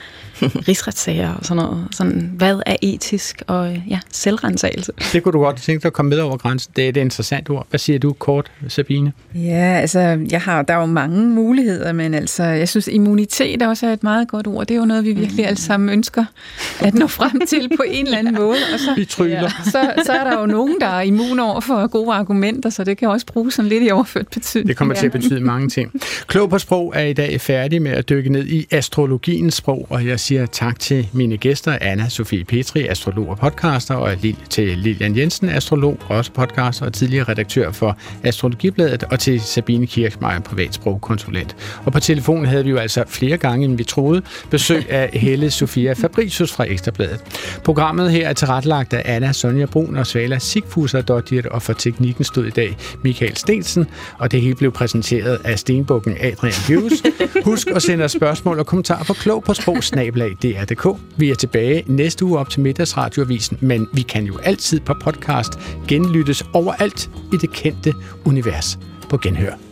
[0.68, 1.88] rigsretssager og sådan noget.
[1.90, 4.92] Sådan, hvad er etisk og ja, selvrensagelse?
[5.12, 6.72] Det kunne du godt tænke dig at komme med over grænsen.
[6.76, 7.66] Det er et interessant ord.
[7.70, 9.12] Hvad siger du kort, Sabine?
[9.34, 13.86] Ja, altså, jeg har, der er jo mange muligheder, men altså, jeg synes, immunitet også
[13.86, 14.66] er et meget godt ord.
[14.66, 16.24] Det er jo noget, vi virkelig alle sammen ønsker
[16.80, 18.58] at nå frem til på en eller anden måde.
[18.74, 19.50] Og så, Vi tryller.
[19.64, 22.98] så, så er der jo nogen, der er immun over for gode argumenter, så det
[22.98, 24.68] kan også bruges sådan lidt i overført betydning.
[24.68, 25.92] Det kommer til at betyde mange ting.
[26.26, 30.06] Klog på sprog er i dag færdig med at dykke ned i astrologiens sprog, og
[30.06, 34.16] jeg siger tak til mine gæster, Anna Sofie Petri, astrolog og podcaster, og
[34.50, 40.40] til Lilian Jensen, astrolog, også podcaster og tidligere redaktør for Astrologibladet, og til Sabine Kirchmeier,
[40.40, 41.56] privatsprogkonsulent.
[41.84, 45.50] Og på telefonen havde vi jo altså flere gange, end vi troede, besøg af Helle
[45.50, 47.20] Sofia Fabricius fra Ekstrabladet.
[47.64, 51.02] Programmet her er tilrettelagt af Anna Sonja Brun og Svala Sigfuser
[51.50, 53.86] og for teknikken stod i dag Michael Stensen,
[54.18, 57.02] og det hele blev præsenteret af Stenbukken Adrian Hughes.
[57.44, 59.76] Husk at sende os spørgsmål og kommentarer på klog på sprog
[60.42, 61.00] DR.dk.
[61.16, 65.52] Vi er tilbage næste uge op til middagsradioavisen, men vi kan jo altid på podcast
[65.88, 68.78] genlyttes overalt i det kendte univers
[69.08, 69.71] på genhør.